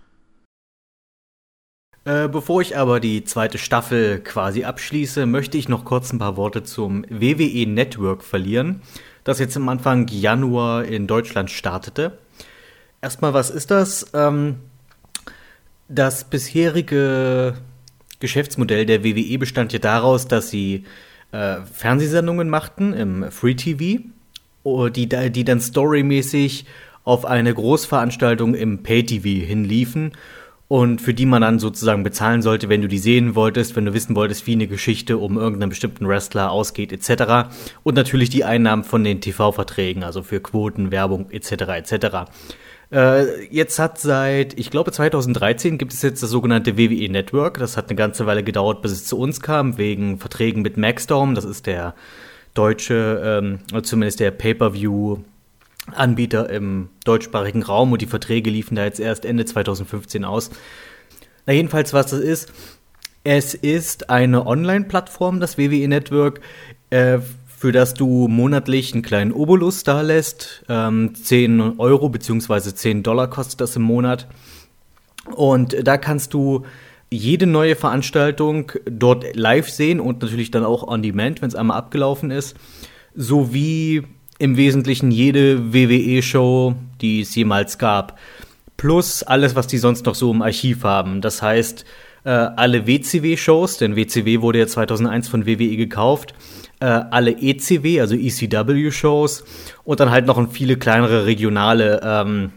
[2.08, 6.38] Äh, bevor ich aber die zweite Staffel quasi abschließe, möchte ich noch kurz ein paar
[6.38, 8.80] Worte zum WWE Network verlieren,
[9.24, 12.16] das jetzt am Anfang Januar in Deutschland startete.
[13.02, 14.06] Erstmal, was ist das?
[14.14, 14.56] Ähm,
[15.90, 17.58] das bisherige
[18.20, 20.84] Geschäftsmodell der WWE bestand ja daraus, dass sie
[21.32, 24.02] äh, Fernsehsendungen machten im Free TV,
[24.64, 26.64] die, die dann storymäßig
[27.04, 30.12] auf eine Großveranstaltung im Pay TV hinliefen
[30.68, 33.94] und für die man dann sozusagen bezahlen sollte, wenn du die sehen wolltest, wenn du
[33.94, 37.48] wissen wolltest, wie eine Geschichte um irgendeinen bestimmten Wrestler ausgeht, etc.
[37.82, 41.52] Und natürlich die Einnahmen von den TV-Verträgen, also für Quoten, Werbung, etc.
[41.52, 42.30] etc.
[42.92, 47.58] Äh, jetzt hat seit, ich glaube 2013 gibt es jetzt das sogenannte WWE Network.
[47.58, 51.34] Das hat eine ganze Weile gedauert, bis es zu uns kam, wegen Verträgen mit Maxstorm.
[51.34, 51.94] Das ist der
[52.52, 55.18] deutsche, ähm, zumindest der Pay-per-View
[55.94, 60.50] Anbieter im deutschsprachigen Raum und die Verträge liefen da jetzt erst Ende 2015 aus.
[61.46, 62.52] Na jedenfalls, was das ist,
[63.24, 66.40] es ist eine Online-Plattform, das WWE Network,
[66.90, 70.64] äh, für das du monatlich einen kleinen Obolus da lässt.
[70.68, 72.72] Ähm, 10 Euro bzw.
[72.72, 74.28] 10 Dollar kostet das im Monat.
[75.34, 76.64] Und da kannst du
[77.10, 81.78] jede neue Veranstaltung dort live sehen und natürlich dann auch on demand, wenn es einmal
[81.78, 82.56] abgelaufen ist.
[83.14, 84.04] Sowie
[84.38, 88.18] im Wesentlichen jede WWE-Show, die es jemals gab.
[88.76, 91.20] Plus alles, was die sonst noch so im Archiv haben.
[91.20, 91.84] Das heißt,
[92.24, 96.34] äh, alle WCW-Shows, denn WCW wurde ja 2001 von WWE gekauft,
[96.80, 99.44] äh, alle ECW, also ECW-Shows
[99.84, 102.52] und dann halt noch viele kleinere regionale ähm,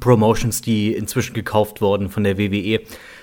[0.00, 2.80] Promotions, die inzwischen gekauft wurden von der WWE.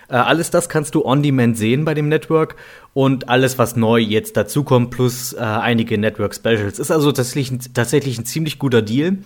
[0.10, 2.55] Äh, alles das kannst du on demand sehen bei dem Network
[2.93, 6.80] und alles, was neu jetzt dazukommt, plus äh, einige Network Specials.
[6.80, 9.20] Ist also tatsächlich, tatsächlich ein ziemlich guter Deal.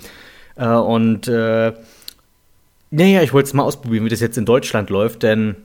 [0.55, 1.73] Äh, und äh,
[2.91, 5.55] naja, ich wollte es mal ausprobieren, wie das jetzt in Deutschland läuft, denn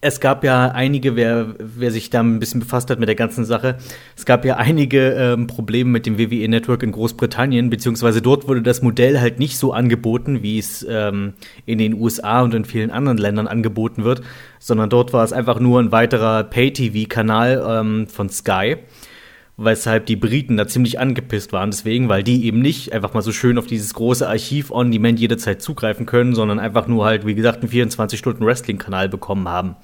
[0.00, 3.44] es gab ja einige, wer, wer sich da ein bisschen befasst hat mit der ganzen
[3.44, 3.78] Sache,
[4.16, 8.62] es gab ja einige ähm, Probleme mit dem WWE Network in Großbritannien, beziehungsweise dort wurde
[8.62, 11.34] das Modell halt nicht so angeboten, wie es ähm,
[11.66, 14.22] in den USA und in vielen anderen Ländern angeboten wird,
[14.58, 18.76] sondern dort war es einfach nur ein weiterer Pay-TV-Kanal ähm, von Sky
[19.56, 23.32] weshalb die Briten da ziemlich angepisst waren deswegen, weil die eben nicht einfach mal so
[23.32, 27.34] schön auf dieses große Archiv on demand jederzeit zugreifen können, sondern einfach nur halt, wie
[27.34, 29.76] gesagt, einen 24-Stunden-Wrestling-Kanal bekommen haben.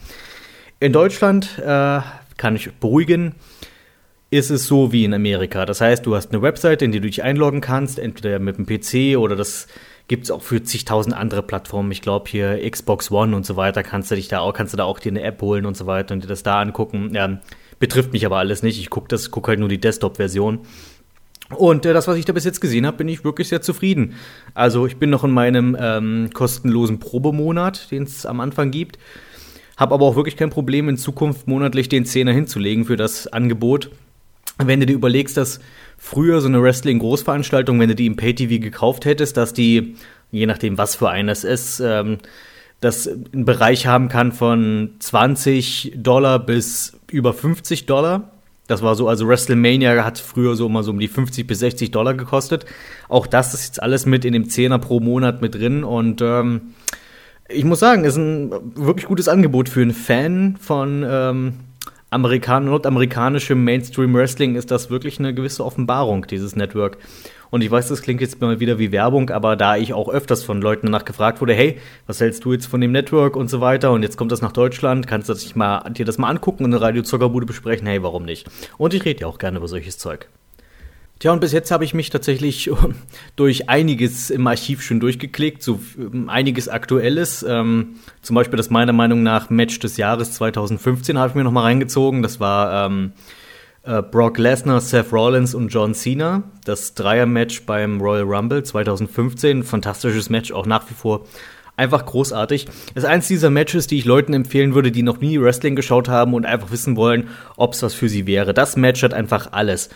[0.81, 2.01] In Deutschland äh,
[2.37, 3.35] kann ich beruhigen,
[4.31, 5.67] ist es so wie in Amerika.
[5.67, 8.67] Das heißt, du hast eine Website, in die du dich einloggen kannst, entweder mit dem
[8.67, 9.67] PC oder das
[10.09, 11.93] gibt es auch für zigtausend andere Plattformen.
[11.93, 14.77] Ich glaube hier Xbox One und so weiter kannst du dich da auch, kannst du
[14.77, 17.15] da auch dir eine App holen und so weiter und dir das da angucken.
[17.15, 17.41] Ja,
[17.81, 18.79] betrifft mich aber alles nicht.
[18.79, 20.61] Ich gucke das, gucke halt nur die Desktop-Version.
[21.57, 24.15] Und äh, das, was ich da bis jetzt gesehen habe, bin ich wirklich sehr zufrieden.
[24.55, 28.99] Also ich bin noch in meinem ähm, kostenlosen Probemonat, den es am Anfang gibt.
[29.77, 33.91] Habe aber auch wirklich kein Problem, in Zukunft monatlich den Zehner hinzulegen für das Angebot.
[34.59, 35.59] Wenn du dir überlegst, dass
[35.97, 39.97] früher so eine Wrestling-Großveranstaltung, wenn du die im Pay-TV gekauft hättest, dass die,
[40.31, 42.19] je nachdem was für eines ist, ähm,
[42.81, 48.33] das einen Bereich haben kann von 20 Dollar bis über 50 Dollar.
[48.67, 51.91] Das war so, also WrestleMania hat früher so immer so um die 50 bis 60
[51.91, 52.67] Dollar gekostet.
[53.09, 56.75] Auch das ist jetzt alles mit in dem Zehner pro Monat mit drin und ähm,
[57.53, 61.55] ich muss sagen, ist ein wirklich gutes Angebot für einen Fan von ähm,
[62.11, 66.99] Amerikan nordamerikanischem Mainstream Wrestling ist das wirklich eine gewisse Offenbarung, dieses Network.
[67.51, 70.45] Und ich weiß, das klingt jetzt mal wieder wie Werbung, aber da ich auch öfters
[70.45, 73.61] von Leuten danach gefragt wurde, hey, was hältst du jetzt von dem Network und so
[73.61, 76.65] weiter und jetzt kommt das nach Deutschland, kannst du das mal, dir das mal angucken
[76.65, 77.87] und eine Radio Zuckerbude besprechen?
[77.87, 78.49] Hey, warum nicht?
[78.79, 80.29] Und ich rede ja auch gerne über solches Zeug.
[81.21, 82.71] Tja, und bis jetzt habe ich mich tatsächlich
[83.37, 87.45] durch einiges im Archiv schon durchgeklickt, so ähm, einiges Aktuelles.
[87.47, 91.65] Ähm, zum Beispiel das meiner Meinung nach Match des Jahres 2015 habe ich mir nochmal
[91.65, 92.23] reingezogen.
[92.23, 93.13] Das war ähm,
[93.83, 96.43] äh, Brock Lesnar, Seth Rollins und John Cena.
[96.65, 99.63] Das Dreier-Match beim Royal Rumble 2015.
[99.63, 101.25] Fantastisches Match, auch nach wie vor
[101.81, 102.67] einfach großartig.
[102.95, 106.09] Das ist eins dieser Matches, die ich Leuten empfehlen würde, die noch nie Wrestling geschaut
[106.09, 108.53] haben und einfach wissen wollen, ob es was für sie wäre.
[108.53, 109.89] Das Match hat einfach alles.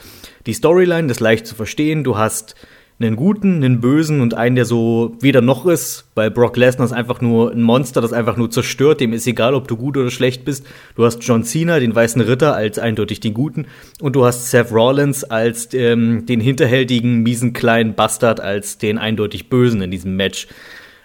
[0.47, 2.03] Die Storyline ist leicht zu verstehen.
[2.03, 2.55] Du hast
[3.01, 6.93] einen guten, einen bösen und einen, der so weder noch ist, weil Brock Lesnar ist
[6.93, 9.01] einfach nur ein Monster, das einfach nur zerstört.
[9.01, 10.65] Dem ist egal, ob du gut oder schlecht bist.
[10.95, 13.67] Du hast John Cena, den weißen Ritter, als eindeutig den Guten.
[14.01, 19.49] Und du hast Seth Rollins als ähm, den hinterhältigen, miesen kleinen Bastard, als den eindeutig
[19.49, 20.47] Bösen in diesem Match.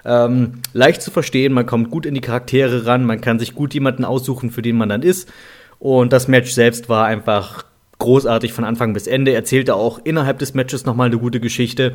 [0.05, 3.73] Ähm, leicht zu verstehen, man kommt gut in die Charaktere ran, man kann sich gut
[3.73, 5.27] jemanden aussuchen, für den man dann ist.
[5.79, 7.63] Und das Match selbst war einfach
[8.00, 9.34] großartig von Anfang bis Ende.
[9.34, 11.93] Erzählte auch innerhalb des Matches nochmal eine gute Geschichte,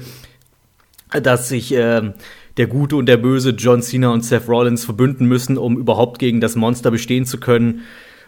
[1.22, 2.12] dass sich äh,
[2.56, 6.40] der Gute und der Böse John Cena und Seth Rollins verbünden müssen, um überhaupt gegen
[6.40, 7.82] das Monster bestehen zu können.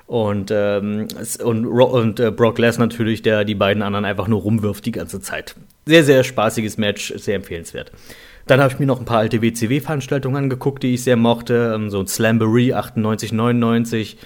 [0.07, 1.09] Und, ähm,
[1.43, 5.20] und, und äh, Brock Lesnar natürlich, der die beiden anderen einfach nur rumwirft die ganze
[5.20, 5.57] Zeit.
[5.85, 7.91] Sehr, sehr spaßiges Match, sehr empfehlenswert.
[8.47, 11.72] Dann habe ich mir noch ein paar alte WCW-Veranstaltungen angeguckt, die ich sehr mochte.
[11.74, 14.16] Ähm, so ein Slamboree 98, 99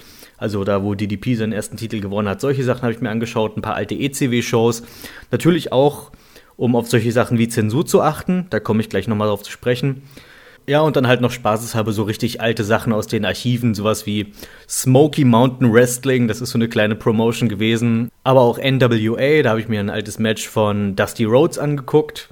[0.41, 2.41] also da, wo DDP seinen ersten Titel gewonnen hat.
[2.41, 4.81] Solche Sachen habe ich mir angeschaut, ein paar alte ECW-Shows.
[5.29, 6.11] Natürlich auch,
[6.57, 8.47] um auf solche Sachen wie Zensur zu achten.
[8.49, 10.01] Da komme ich gleich nochmal drauf zu sprechen.
[10.67, 14.33] Ja, und dann halt noch spaßeshalber so richtig alte Sachen aus den Archiven, sowas wie
[14.67, 18.09] Smoky Mountain Wrestling, das ist so eine kleine Promotion gewesen.
[18.23, 22.29] Aber auch NWA, da habe ich mir ein altes Match von Dusty Rhodes angeguckt,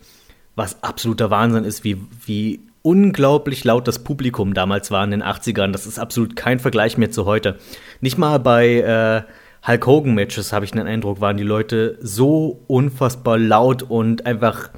[0.56, 5.72] was absoluter Wahnsinn ist, wie, wie unglaublich laut das Publikum damals war in den 80ern.
[5.72, 7.58] Das ist absolut kein Vergleich mehr zu heute.
[8.02, 12.64] Nicht mal bei äh, Hulk Hogan Matches habe ich den Eindruck, waren die Leute so
[12.68, 14.70] unfassbar laut und einfach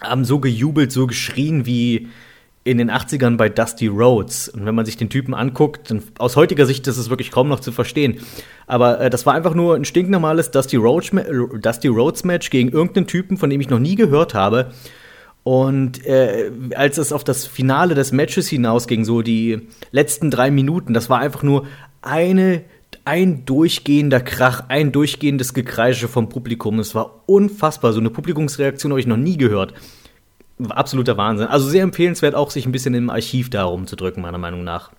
[0.00, 2.08] haben so gejubelt, so geschrien wie
[2.64, 4.48] in den 80ern bei Dusty Rhodes.
[4.48, 7.48] Und wenn man sich den Typen anguckt, dann aus heutiger Sicht ist es wirklich kaum
[7.48, 8.20] noch zu verstehen.
[8.66, 11.10] Aber äh, das war einfach nur ein stinknormales Dusty Rhodes,
[11.60, 14.70] Dusty Rhodes Match gegen irgendeinen Typen, von dem ich noch nie gehört habe.
[15.48, 20.92] Und äh, als es auf das Finale des Matches hinausging, so die letzten drei Minuten,
[20.92, 21.66] das war einfach nur
[22.02, 22.64] eine,
[23.06, 26.78] ein durchgehender Krach, ein durchgehendes Gekreische vom Publikum.
[26.80, 27.94] Es war unfassbar.
[27.94, 29.72] So eine Publikumsreaktion habe ich noch nie gehört.
[30.68, 31.46] Absoluter Wahnsinn.
[31.46, 34.90] Also sehr empfehlenswert, auch sich ein bisschen im Archiv darum zu drücken, meiner Meinung nach.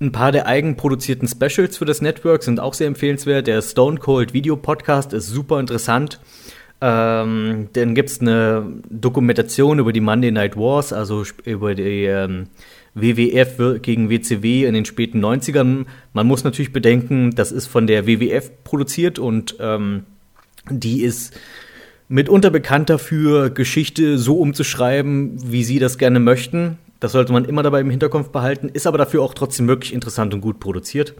[0.00, 3.46] Ein paar der eigenproduzierten Specials für das Network sind auch sehr empfehlenswert.
[3.46, 6.18] Der Stone Cold Video Podcast ist super interessant.
[6.84, 12.48] Ähm, dann gibt es eine Dokumentation über die Monday Night Wars, also über die ähm,
[12.94, 15.86] WWF gegen WCW in den späten 90ern.
[16.12, 20.02] Man muss natürlich bedenken, das ist von der WWF produziert und ähm,
[20.68, 21.38] die ist
[22.08, 26.78] mitunter bekannt dafür, Geschichte so umzuschreiben, wie sie das gerne möchten.
[26.98, 30.34] Das sollte man immer dabei im Hinterkopf behalten, ist aber dafür auch trotzdem wirklich interessant
[30.34, 31.14] und gut produziert.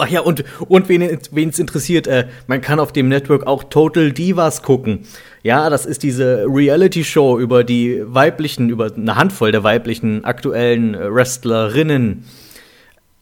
[0.00, 4.12] Ach ja, und, und wen es interessiert, äh, man kann auf dem Network auch Total
[4.12, 5.00] Divas gucken.
[5.42, 12.24] Ja, das ist diese Reality-Show über die weiblichen, über eine Handvoll der weiblichen aktuellen Wrestlerinnen.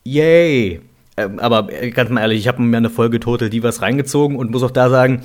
[0.05, 0.81] Yay!
[1.17, 4.53] Ähm, aber äh, ganz mal ehrlich, ich habe mir eine Folge Total Divas reingezogen und
[4.53, 5.23] muss auch da sagen,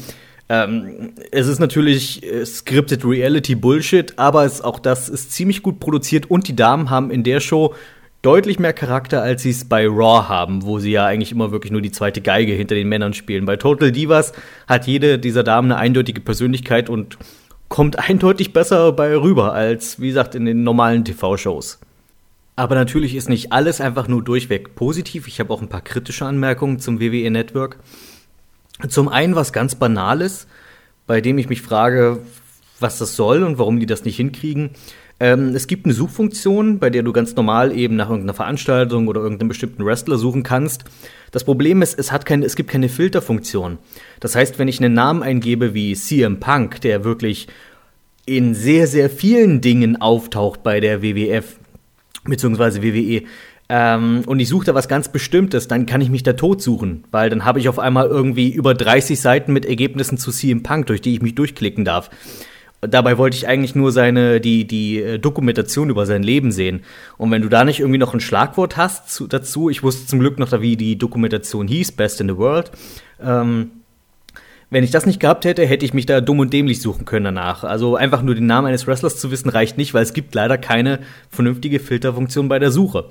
[0.50, 5.80] ähm, es ist natürlich äh, scripted Reality Bullshit, aber es, auch das ist ziemlich gut
[5.80, 7.76] produziert und die Damen haben in der Show
[8.24, 11.72] deutlich mehr Charakter, als sie es bei Raw haben, wo sie ja eigentlich immer wirklich
[11.72, 13.46] nur die zweite Geige hinter den Männern spielen.
[13.46, 14.34] Bei Total Divas
[14.66, 17.18] hat jede dieser Damen eine eindeutige Persönlichkeit und
[17.68, 21.80] kommt eindeutig besser bei rüber als, wie gesagt, in den normalen TV-Shows.
[22.56, 25.28] Aber natürlich ist nicht alles einfach nur durchweg positiv.
[25.28, 27.78] Ich habe auch ein paar kritische Anmerkungen zum WWE Network.
[28.88, 30.48] Zum einen was ganz Banales,
[31.08, 32.22] bei dem ich mich frage,
[32.80, 34.72] was das soll und warum die das nicht hinkriegen.
[35.24, 39.22] Ähm, es gibt eine Suchfunktion, bei der du ganz normal eben nach irgendeiner Veranstaltung oder
[39.22, 40.84] irgendeinem bestimmten Wrestler suchen kannst.
[41.32, 43.78] Das Problem ist, es, hat keine, es gibt keine Filterfunktion.
[44.20, 47.48] Das heißt, wenn ich einen Namen eingebe wie CM Punk, der wirklich
[48.26, 51.56] in sehr, sehr vielen Dingen auftaucht bei der WWF,
[52.26, 53.22] beziehungsweise WWE,
[53.70, 57.06] ähm, und ich suche da was ganz Bestimmtes, dann kann ich mich da tot suchen,
[57.12, 60.88] weil dann habe ich auf einmal irgendwie über 30 Seiten mit Ergebnissen zu CM Punk,
[60.88, 62.10] durch die ich mich durchklicken darf.
[62.88, 66.82] Dabei wollte ich eigentlich nur seine, die, die äh, Dokumentation über sein Leben sehen.
[67.18, 70.20] Und wenn du da nicht irgendwie noch ein Schlagwort hast zu, dazu, ich wusste zum
[70.20, 72.72] Glück noch, wie die Dokumentation hieß, Best in the World,
[73.22, 73.72] ähm,
[74.70, 77.26] wenn ich das nicht gehabt hätte, hätte ich mich da dumm und dämlich suchen können
[77.26, 77.64] danach.
[77.64, 80.58] Also einfach nur den Namen eines Wrestlers zu wissen reicht nicht, weil es gibt leider
[80.58, 83.06] keine vernünftige Filterfunktion bei der Suche.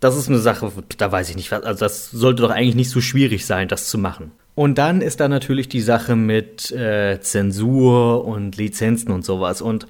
[0.00, 3.00] Das ist eine Sache, da weiß ich nicht, also das sollte doch eigentlich nicht so
[3.00, 4.32] schwierig sein, das zu machen.
[4.54, 9.60] Und dann ist da natürlich die Sache mit äh, Zensur und Lizenzen und sowas.
[9.60, 9.86] Und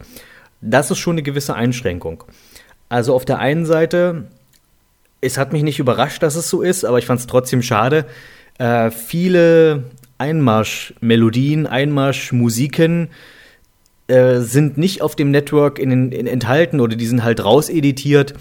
[0.61, 2.25] das ist schon eine gewisse Einschränkung.
[2.89, 4.25] Also auf der einen Seite,
[5.21, 8.07] es hat mich nicht überrascht, dass es so ist, aber ich fand es trotzdem schade.
[8.59, 9.85] Äh, viele
[10.17, 13.09] Einmarschmelodien, Einmarschmusiken
[14.07, 18.35] äh, sind nicht auf dem Network in, in, enthalten oder die sind halt rauseditiert.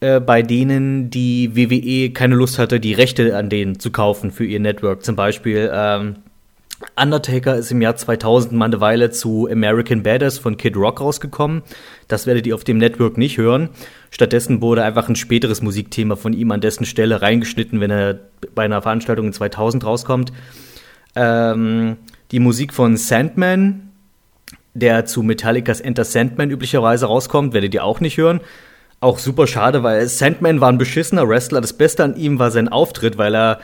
[0.00, 4.44] Äh, bei denen die WWE keine Lust hatte, die Rechte an denen zu kaufen für
[4.44, 5.04] ihr Network.
[5.04, 6.16] Zum Beispiel ähm,
[6.96, 11.62] Undertaker ist im Jahr 2000 mal eine Weile zu American Badass von Kid Rock rausgekommen.
[12.08, 13.70] Das werdet ihr auf dem Network nicht hören.
[14.10, 18.18] Stattdessen wurde einfach ein späteres Musikthema von ihm an dessen Stelle reingeschnitten, wenn er
[18.54, 20.32] bei einer Veranstaltung in 2000 rauskommt.
[21.14, 21.96] Ähm,
[22.32, 23.90] die Musik von Sandman,
[24.74, 28.40] der zu Metallicas Enter Sandman üblicherweise rauskommt, werdet ihr auch nicht hören
[29.04, 31.60] auch super schade, weil Sandman war ein beschissener Wrestler.
[31.60, 33.60] Das Beste an ihm war sein Auftritt, weil er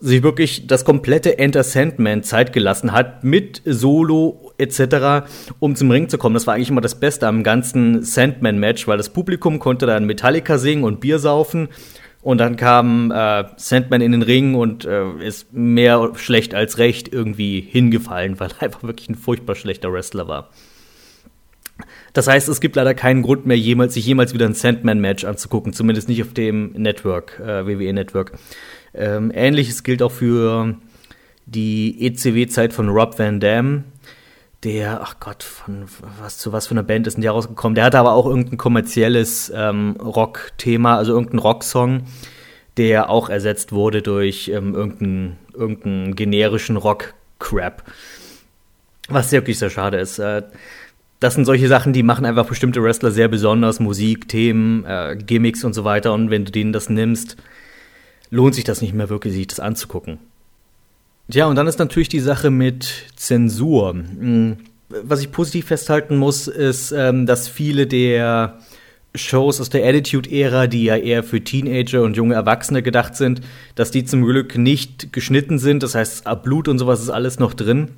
[0.00, 5.28] sich wirklich das komplette Enter Sandman Zeit gelassen hat mit Solo etc.,
[5.58, 6.34] um zum Ring zu kommen.
[6.34, 10.56] Das war eigentlich immer das Beste am ganzen Sandman-Match, weil das Publikum konnte dann Metallica
[10.56, 11.68] singen und Bier saufen.
[12.22, 17.12] Und dann kam äh, Sandman in den Ring und äh, ist mehr schlecht als recht
[17.12, 20.48] irgendwie hingefallen, weil er einfach wirklich ein furchtbar schlechter Wrestler war.
[22.12, 25.72] Das heißt, es gibt leider keinen Grund mehr, jemals, sich jemals wieder ein Sandman-Match anzugucken,
[25.72, 28.32] zumindest nicht auf dem Network, äh, WWE-Network.
[28.94, 30.76] Ähm, Ähnliches gilt auch für
[31.46, 33.84] die ECW-Zeit von Rob Van Dam.
[34.64, 35.84] Der, ach Gott, von
[36.20, 37.76] was zu was für einer Band ist denn der rausgekommen?
[37.76, 42.02] Der hatte aber auch irgendein kommerzielles ähm, Rock-Thema, also irgendein Rock-Song,
[42.76, 47.84] der auch ersetzt wurde durch ähm, irgendeinen irgendein generischen Rock-Crap.
[49.08, 50.18] Was wirklich sehr schade ist.
[50.18, 50.42] Äh,
[51.20, 53.80] das sind solche Sachen, die machen einfach bestimmte Wrestler sehr besonders.
[53.80, 56.12] Musik, Themen, äh, Gimmicks und so weiter.
[56.12, 57.36] Und wenn du denen das nimmst,
[58.30, 60.18] lohnt sich das nicht mehr wirklich, sich das anzugucken.
[61.30, 63.94] Tja, und dann ist natürlich die Sache mit Zensur.
[63.94, 64.58] Hm,
[64.88, 68.58] was ich positiv festhalten muss, ist, ähm, dass viele der
[69.14, 73.40] Shows aus der Attitude-Ära, die ja eher für Teenager und junge Erwachsene gedacht sind,
[73.74, 75.82] dass die zum Glück nicht geschnitten sind.
[75.82, 77.88] Das heißt, Blut und sowas ist alles noch drin.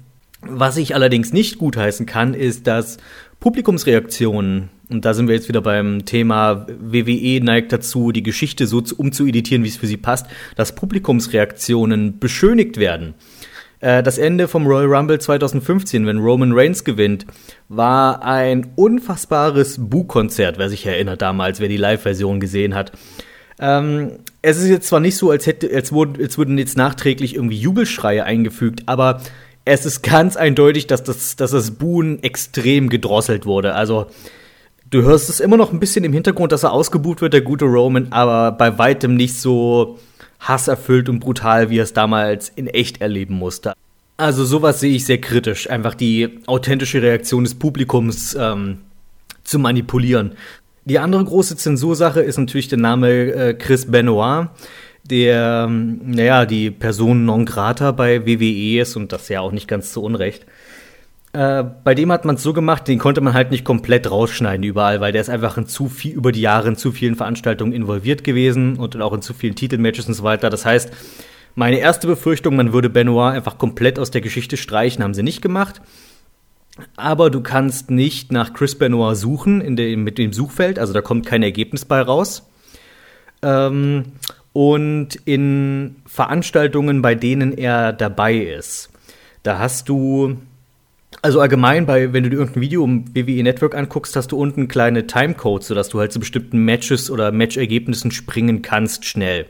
[0.43, 2.97] Was ich allerdings nicht gutheißen kann, ist, dass
[3.41, 8.83] Publikumsreaktionen, und da sind wir jetzt wieder beim Thema WWE neigt dazu, die Geschichte so
[8.97, 10.27] umzueditieren, wie es für sie passt,
[10.57, 13.15] dass Publikumsreaktionen beschönigt werden.
[13.81, 17.27] Äh, das Ende vom Royal Rumble 2015, wenn Roman Reigns gewinnt,
[17.69, 22.93] war ein unfassbares Bu-Konzert, wer sich erinnert damals, wer die Live-Version gesehen hat.
[23.59, 27.35] Ähm, es ist jetzt zwar nicht so, als, hätte, als, wurden, als würden jetzt nachträglich
[27.35, 29.21] irgendwie Jubelschreie eingefügt, aber
[29.65, 33.75] es ist ganz eindeutig, dass das, dass das Buhen extrem gedrosselt wurde.
[33.75, 34.07] Also,
[34.91, 37.67] du hörst es immer noch ein bisschen im Hintergrund, dass er ausgebuht wird, der gute
[37.67, 39.99] Roman, aber bei weitem nicht so
[40.41, 43.75] hasserfüllt und brutal, wie er es damals in echt erleben musste.
[44.17, 48.79] Also sowas sehe ich sehr kritisch, einfach die authentische Reaktion des Publikums ähm,
[49.45, 50.33] zu manipulieren.
[50.85, 54.49] Die andere große Zensursache ist natürlich der Name äh, Chris Benoit
[55.05, 59.93] der, naja, die Person non grata bei WWE ist und das ja auch nicht ganz
[59.93, 60.47] zu Unrecht.
[61.33, 64.65] Äh, bei dem hat man es so gemacht, den konnte man halt nicht komplett rausschneiden
[64.65, 67.73] überall, weil der ist einfach in zu viel, über die Jahre in zu vielen Veranstaltungen
[67.73, 70.51] involviert gewesen und auch in zu vielen Titelmatches und so weiter.
[70.51, 70.91] Das heißt,
[71.55, 75.41] meine erste Befürchtung, man würde Benoit einfach komplett aus der Geschichte streichen, haben sie nicht
[75.41, 75.81] gemacht.
[76.97, 81.03] Aber du kannst nicht nach Chris Benoit suchen in de, mit dem Suchfeld, also da
[81.03, 82.49] kommt kein Ergebnis bei raus.
[83.43, 84.05] ähm,
[84.61, 88.91] und in Veranstaltungen, bei denen er dabei ist.
[89.43, 90.37] Da hast du,
[91.23, 94.69] also allgemein, bei, wenn du dir irgendein Video im WWE Network anguckst, hast du unten
[94.69, 99.47] kleine Timecodes, sodass du halt zu bestimmten Matches oder Matchergebnissen springen kannst schnell.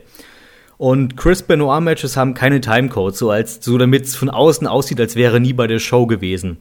[0.77, 5.41] Und Chris Benoit-Matches haben keine Timecodes, so, so damit es von außen aussieht, als wäre
[5.41, 6.55] nie bei der Show gewesen.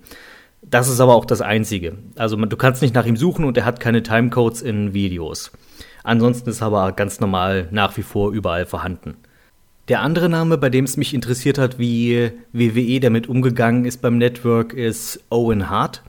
[0.61, 1.99] Das ist aber auch das Einzige.
[2.17, 5.53] Also du kannst nicht nach ihm suchen und er hat keine Timecodes in Videos.
[6.03, 9.17] Ansonsten ist er aber ganz normal nach wie vor überall vorhanden.
[9.89, 14.19] Der andere Name, bei dem es mich interessiert hat, wie WWE damit umgegangen ist beim
[14.19, 16.03] Network, ist Owen Hart.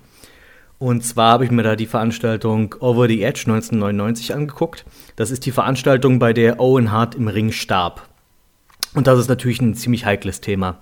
[0.78, 4.86] Und zwar habe ich mir da die Veranstaltung Over the Edge 1999 angeguckt.
[5.16, 8.08] Das ist die Veranstaltung, bei der Owen Hart im Ring starb.
[8.94, 10.78] Und das ist natürlich ein ziemlich heikles Thema.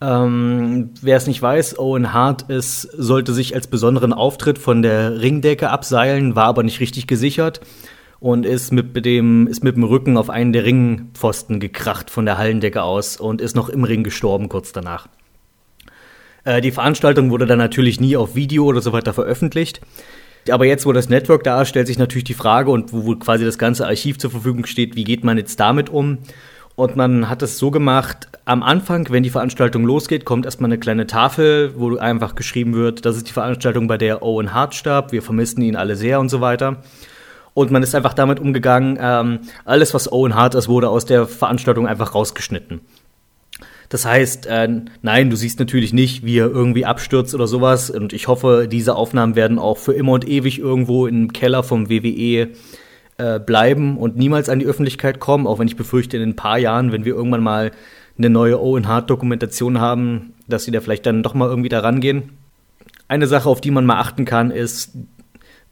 [0.00, 5.20] Ähm, Wer es nicht weiß, Owen Hart ist, sollte sich als besonderen Auftritt von der
[5.20, 7.60] Ringdecke abseilen, war aber nicht richtig gesichert
[8.22, 12.38] und ist mit dem, ist mit dem Rücken auf einen der Ringpfosten gekracht von der
[12.38, 15.08] Hallendecke aus und ist noch im Ring gestorben kurz danach.
[16.44, 19.80] Äh, die Veranstaltung wurde dann natürlich nie auf Video oder so weiter veröffentlicht.
[20.48, 23.16] Aber jetzt, wo das Network da ist, stellt sich natürlich die Frage und wo, wo
[23.16, 26.18] quasi das ganze Archiv zur Verfügung steht, wie geht man jetzt damit um?
[26.76, 30.78] Und man hat es so gemacht, am Anfang, wenn die Veranstaltung losgeht, kommt erstmal eine
[30.78, 35.10] kleine Tafel, wo einfach geschrieben wird, das ist die Veranstaltung, bei der Owen Hart starb,
[35.10, 36.82] wir vermissen ihn alle sehr und so weiter.
[37.54, 41.26] Und man ist einfach damit umgegangen, ähm, alles, was Owen Hart ist, wurde aus der
[41.26, 42.80] Veranstaltung einfach rausgeschnitten.
[43.92, 44.68] Das heißt, äh,
[45.02, 47.90] nein, du siehst natürlich nicht, wie er irgendwie abstürzt oder sowas.
[47.90, 51.90] Und ich hoffe, diese Aufnahmen werden auch für immer und ewig irgendwo im Keller vom
[51.90, 52.48] WWE
[53.18, 56.56] äh, bleiben und niemals an die Öffentlichkeit kommen, auch wenn ich befürchte, in ein paar
[56.56, 57.72] Jahren, wenn wir irgendwann mal
[58.16, 62.30] eine neue Owen Hart-Dokumentation haben, dass sie da vielleicht dann doch mal irgendwie da rangehen.
[63.08, 64.96] Eine Sache, auf die man mal achten kann, ist,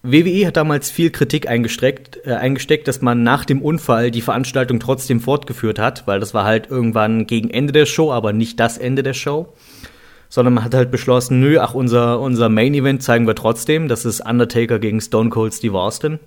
[0.02, 4.80] WWE hat damals viel Kritik eingesteckt, äh, eingesteckt, dass man nach dem Unfall die Veranstaltung
[4.80, 8.78] trotzdem fortgeführt hat, weil das war halt irgendwann gegen Ende der Show, aber nicht das
[8.78, 9.52] Ende der Show.
[10.30, 13.88] Sondern man hat halt beschlossen, nö, ach, unser, unser Main Event zeigen wir trotzdem.
[13.88, 16.20] Das ist Undertaker gegen Stone Cold Steve Austin.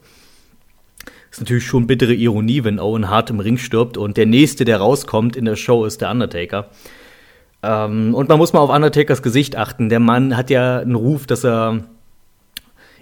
[1.31, 4.77] Ist natürlich schon bittere Ironie, wenn Owen Hart im Ring stirbt und der nächste, der
[4.77, 6.69] rauskommt in der Show, ist der Undertaker.
[7.63, 9.89] Ähm, und man muss mal auf Undertakers Gesicht achten.
[9.89, 11.85] Der Mann hat ja einen Ruf, dass er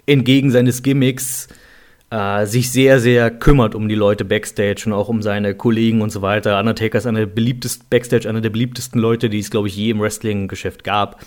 [0.06, 1.48] entgegen seines Gimmicks
[2.12, 6.12] äh, sich sehr, sehr kümmert um die Leute backstage und auch um seine Kollegen und
[6.12, 6.60] so weiter.
[6.60, 10.00] Undertaker ist eine beliebtest, backstage einer der beliebtesten Leute, die es, glaube ich, je im
[10.00, 11.22] Wrestling-Geschäft gab.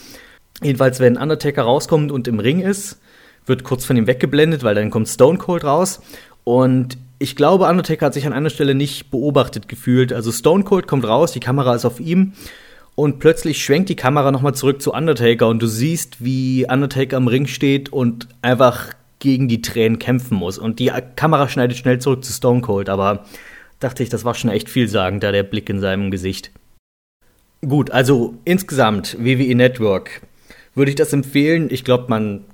[0.62, 3.00] Jedenfalls, wenn Undertaker rauskommt und im Ring ist,
[3.46, 6.00] wird kurz von ihm weggeblendet, weil dann kommt Stone Cold raus
[6.44, 10.12] und ich glaube, Undertaker hat sich an einer Stelle nicht beobachtet gefühlt.
[10.12, 12.32] Also Stone Cold kommt raus, die Kamera ist auf ihm
[12.94, 17.28] und plötzlich schwenkt die Kamera nochmal zurück zu Undertaker und du siehst, wie Undertaker im
[17.28, 20.58] Ring steht und einfach gegen die Tränen kämpfen muss.
[20.58, 23.24] Und die Kamera schneidet schnell zurück zu Stone Cold, aber
[23.80, 26.50] dachte ich, das war schon echt vielsagend, da der Blick in seinem Gesicht.
[27.66, 30.20] Gut, also insgesamt WWE Network.
[30.74, 31.68] Würde ich das empfehlen?
[31.70, 32.44] Ich glaube, man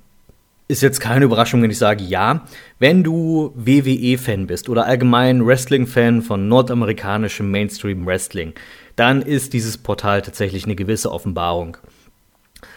[0.67, 2.47] ist jetzt keine Überraschung, wenn ich sage ja.
[2.79, 8.53] Wenn du WWE-Fan bist oder allgemein Wrestling-Fan von nordamerikanischem Mainstream-Wrestling,
[8.95, 11.77] dann ist dieses Portal tatsächlich eine gewisse Offenbarung.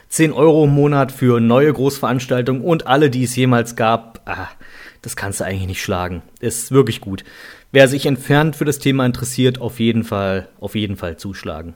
[0.09, 4.49] 10 Euro im Monat für neue Großveranstaltungen und alle, die es jemals gab, ah,
[5.03, 6.23] das kannst du eigentlich nicht schlagen.
[6.41, 7.25] Ist wirklich gut.
[7.73, 11.75] Wer sich entfernt für das Thema interessiert, auf jeden Fall, auf jeden Fall zuschlagen.